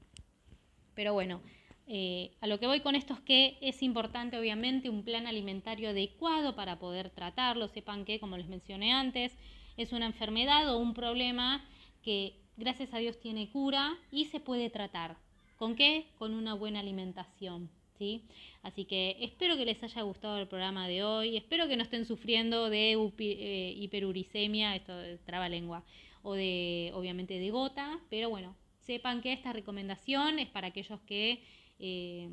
Pero 0.95 1.13
bueno, 1.13 1.41
eh, 1.87 2.31
a 2.41 2.47
lo 2.47 2.59
que 2.59 2.67
voy 2.67 2.81
con 2.81 2.95
esto 2.95 3.15
es 3.15 3.21
que 3.21 3.59
es 3.61 3.83
importante 3.83 4.39
obviamente 4.39 4.89
un 4.89 5.03
plan 5.05 5.27
alimentario 5.27 5.91
adecuado 5.91 6.55
para 6.55 6.79
poder 6.79 7.11
tratarlo. 7.11 7.69
Sepan 7.69 8.05
que, 8.05 8.21
como 8.21 8.37
les 8.37 8.49
mencioné 8.49 8.93
antes, 8.93 9.37
es 9.77 9.93
una 9.93 10.07
enfermedad 10.07 10.73
o 10.73 10.79
un 10.79 10.95
problema 10.95 11.65
que 12.03 12.35
gracias 12.57 12.95
a 12.95 12.99
Dios 12.99 13.19
tiene 13.19 13.51
cura 13.51 13.97
y 14.11 14.27
se 14.27 14.41
puede 14.41 14.71
tratar. 14.71 15.17
¿Con 15.57 15.77
qué? 15.77 16.07
Con 16.19 16.35
una 16.35 16.55
buena 16.55 16.81
alimentación. 16.81 17.71
¿sí? 17.99 18.23
Así 18.63 18.85
que 18.85 19.17
espero 19.21 19.57
que 19.57 19.65
les 19.65 19.83
haya 19.83 20.03
gustado 20.03 20.39
el 20.39 20.49
programa 20.49 20.89
de 20.89 21.05
hoy, 21.05 21.37
espero 21.37 21.69
que 21.69 21.77
no 21.77 21.83
estén 21.83 22.05
sufriendo 22.05 22.71
de 22.71 22.93
eh, 22.93 23.75
hiperuricemia, 23.77 24.75
esto 24.77 24.97
de 24.97 25.19
lengua, 25.49 25.85
o 26.25 26.35
de, 26.35 26.91
obviamente, 26.95 27.39
de 27.39 27.51
gota, 27.51 28.01
pero 28.11 28.29
bueno, 28.31 28.57
sepan 28.81 29.21
que 29.21 29.33
esta 29.33 29.53
recomendación 29.53 30.41
es 30.41 30.49
para 30.49 30.69
aquellos 30.69 31.01
que 31.03 31.45
eh, 31.79 32.29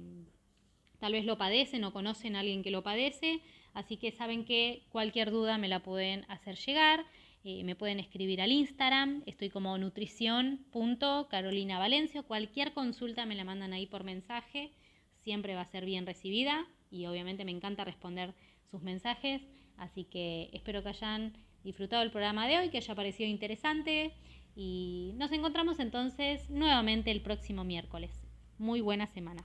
tal 0.99 1.11
vez 1.11 1.25
lo 1.25 1.37
padecen 1.37 1.83
o 1.83 1.93
conocen 1.93 2.35
a 2.35 2.39
alguien 2.39 2.63
que 2.63 2.71
lo 2.71 2.81
padece, 2.83 3.41
así 3.73 3.97
que 3.97 4.11
saben 4.11 4.45
que 4.45 4.83
cualquier 4.89 5.29
duda 5.29 5.57
me 5.57 5.67
la 5.67 5.83
pueden 5.83 6.25
hacer 6.29 6.55
llegar. 6.55 7.05
Eh, 7.43 7.63
me 7.63 7.75
pueden 7.75 7.99
escribir 7.99 8.39
al 8.39 8.51
Instagram, 8.51 9.23
estoy 9.25 9.49
como 9.49 9.75
nutrición.carolinavalencia. 9.77 12.21
Cualquier 12.21 12.71
consulta 12.73 13.25
me 13.25 13.33
la 13.33 13.43
mandan 13.43 13.73
ahí 13.73 13.87
por 13.87 14.03
mensaje, 14.03 14.69
siempre 15.23 15.55
va 15.55 15.61
a 15.61 15.65
ser 15.65 15.85
bien 15.85 16.05
recibida 16.05 16.67
y 16.91 17.07
obviamente 17.07 17.43
me 17.43 17.49
encanta 17.51 17.83
responder 17.83 18.35
sus 18.69 18.83
mensajes. 18.83 19.41
Así 19.77 20.03
que 20.03 20.51
espero 20.53 20.83
que 20.83 20.89
hayan 20.89 21.33
disfrutado 21.63 22.03
el 22.03 22.11
programa 22.11 22.47
de 22.47 22.57
hoy, 22.57 22.69
que 22.69 22.77
haya 22.77 22.95
parecido 22.95 23.29
interesante 23.29 24.13
y 24.55 25.13
nos 25.15 25.31
encontramos 25.31 25.79
entonces 25.79 26.49
nuevamente 26.49 27.11
el 27.11 27.21
próximo 27.21 27.63
miércoles. 27.63 28.11
Muy 28.57 28.81
buena 28.81 29.07
semana. 29.07 29.43